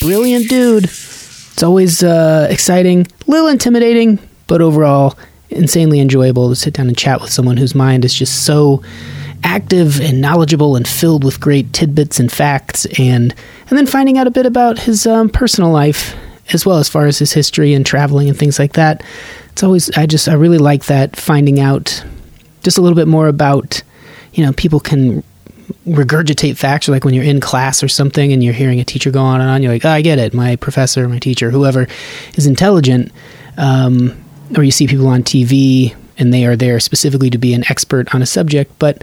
[0.00, 0.84] brilliant dude.
[0.84, 5.16] It's always uh, exciting, a little intimidating, but overall
[5.50, 8.82] insanely enjoyable to sit down and chat with someone whose mind is just so
[9.42, 13.34] active and knowledgeable and filled with great tidbits and facts, and
[13.68, 16.14] and then finding out a bit about his um, personal life
[16.52, 19.02] as well as far as his history and traveling and things like that.
[19.52, 22.04] It's always I just I really like that finding out
[22.62, 23.82] just a little bit more about
[24.32, 25.22] you know people can
[25.86, 29.10] regurgitate facts or like when you're in class or something and you're hearing a teacher
[29.10, 31.86] go on and on you're like oh, i get it my professor my teacher whoever
[32.36, 33.12] is intelligent
[33.56, 34.16] um,
[34.56, 38.14] or you see people on tv and they are there specifically to be an expert
[38.14, 39.02] on a subject but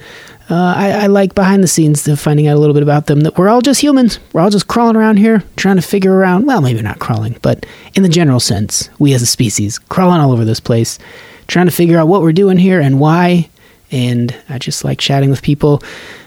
[0.50, 3.22] uh, I, I like behind the scenes the finding out a little bit about them
[3.22, 6.46] that we're all just humans we're all just crawling around here trying to figure around
[6.46, 10.32] well maybe not crawling but in the general sense we as a species crawling all
[10.32, 11.00] over this place
[11.48, 13.50] trying to figure out what we're doing here and why
[13.92, 15.82] and i just like chatting with people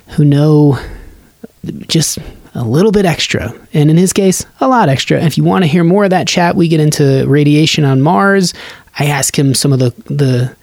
[0.08, 0.78] who know
[1.88, 2.18] just
[2.54, 3.54] a little bit extra.
[3.72, 5.22] And in his case, a lot extra.
[5.22, 8.54] If you want to hear more of that chat, we get into radiation on Mars.
[9.00, 10.54] I ask him some of the the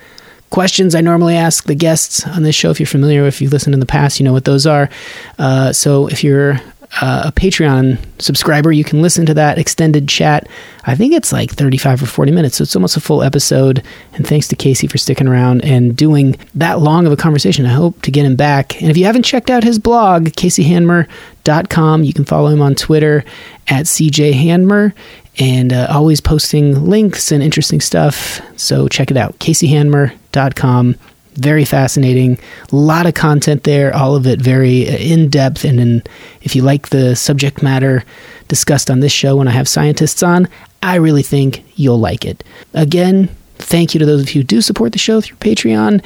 [0.50, 2.70] questions I normally ask the guests on this show.
[2.70, 4.90] If you're familiar, if you've listened in the past, you know what those are.
[5.38, 6.62] Uh, so if you're
[7.02, 10.48] uh, a Patreon subscriber, you can listen to that extended chat.
[10.86, 13.84] I think it's like 35 or 40 minutes, so it's almost a full episode.
[14.14, 17.66] And thanks to Casey for sticking around and doing that long of a conversation.
[17.66, 18.82] I hope to get him back.
[18.82, 23.26] And if you haven't checked out his blog, caseyhandmer.com, you can follow him on Twitter
[23.68, 24.94] at cjhandmer
[25.40, 28.42] and uh, always posting links and interesting stuff.
[28.58, 30.96] So check it out, caseyhandmer.com.
[31.34, 32.40] Very fascinating.
[32.72, 35.64] A lot of content there, all of it very uh, in depth.
[35.64, 36.04] And in,
[36.42, 38.04] if you like the subject matter
[38.48, 40.48] discussed on this show when I have scientists on,
[40.82, 42.44] I really think you'll like it.
[42.74, 46.04] Again, thank you to those of you who do support the show through Patreon.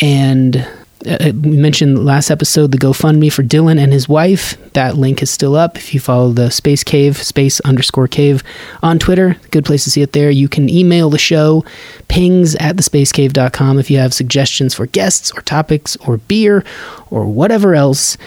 [0.00, 0.66] And
[1.06, 4.56] uh, we mentioned last episode the GoFundMe for Dylan and his wife.
[4.72, 5.76] That link is still up.
[5.76, 8.42] If you follow the Space Cave, space underscore cave
[8.82, 10.30] on Twitter, good place to see it there.
[10.30, 11.64] You can email the show,
[12.08, 16.64] pings at thespacecave.com if you have suggestions for guests or topics or beer
[17.10, 18.18] or whatever else.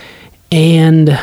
[0.51, 1.17] And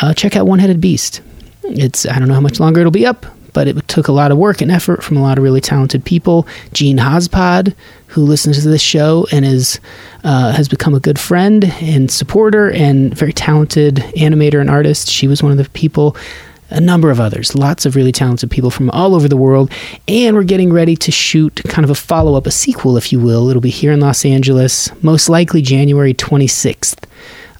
[0.00, 1.20] uh, check out One Headed Beast.
[1.64, 4.30] It's, I don't know how much longer it'll be up, but it took a lot
[4.30, 6.46] of work and effort from a lot of really talented people.
[6.72, 7.74] Gene Hospod,
[8.08, 9.80] who listens to this show and is
[10.24, 15.08] uh, has become a good friend and supporter and very talented animator and artist.
[15.08, 16.16] She was one of the people.
[16.70, 19.70] A number of others, lots of really talented people from all over the world,
[20.08, 23.20] and we're getting ready to shoot kind of a follow up, a sequel, if you
[23.20, 23.50] will.
[23.50, 27.04] It'll be here in Los Angeles, most likely January 26th.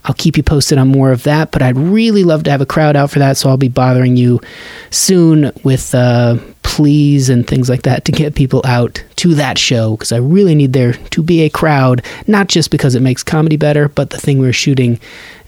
[0.05, 2.65] I'll keep you posted on more of that, but I'd really love to have a
[2.65, 4.41] crowd out for that, so I'll be bothering you
[4.89, 9.91] soon with uh, pleas and things like that to get people out to that show
[9.95, 13.55] because I really need there to be a crowd, not just because it makes comedy
[13.55, 14.99] better, but the thing we're shooting,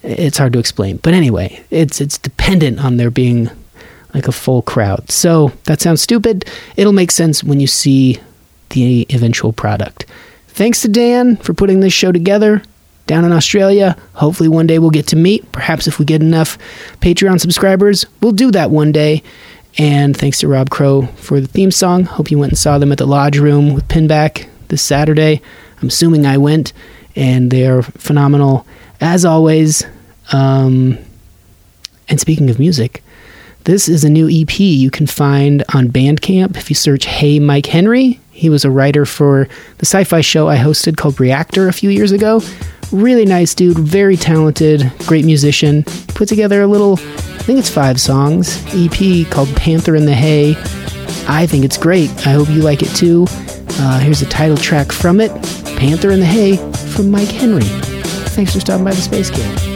[0.04, 0.98] it's hard to explain.
[0.98, 3.50] But anyway, it's it's dependent on there being
[4.14, 5.12] like a full crowd.
[5.12, 6.46] So that sounds stupid.
[6.78, 8.20] It'll make sense when you see
[8.70, 10.06] the eventual product.
[10.48, 12.62] Thanks to Dan for putting this show together
[13.08, 13.96] down in Australia.
[14.14, 15.52] Hopefully, one day we'll get to meet.
[15.52, 16.58] Perhaps if we get enough
[17.02, 19.24] Patreon subscribers, we'll do that one day.
[19.78, 22.06] And thanks to Rob Crow for the theme song.
[22.06, 25.42] Hope you went and saw them at the Lodge Room with Pinback this Saturday.
[25.82, 26.72] I'm assuming I went,
[27.16, 28.66] and they are phenomenal
[29.02, 29.86] as always.
[30.32, 30.98] Um,
[32.08, 33.04] and speaking of music,
[33.66, 37.66] this is a new EP you can find on Bandcamp if you search Hey Mike
[37.66, 38.20] Henry.
[38.36, 39.48] He was a writer for
[39.78, 42.42] the sci fi show I hosted called Reactor a few years ago.
[42.92, 45.84] Really nice dude, very talented, great musician.
[46.10, 50.56] Put together a little, I think it's five songs, EP called Panther in the Hay.
[51.30, 52.10] I think it's great.
[52.28, 53.26] I hope you like it too.
[53.80, 55.32] Uh, here's a title track from it
[55.78, 56.58] Panther in the Hay
[56.94, 57.64] from Mike Henry.
[58.36, 59.75] Thanks for stopping by the Space Cave.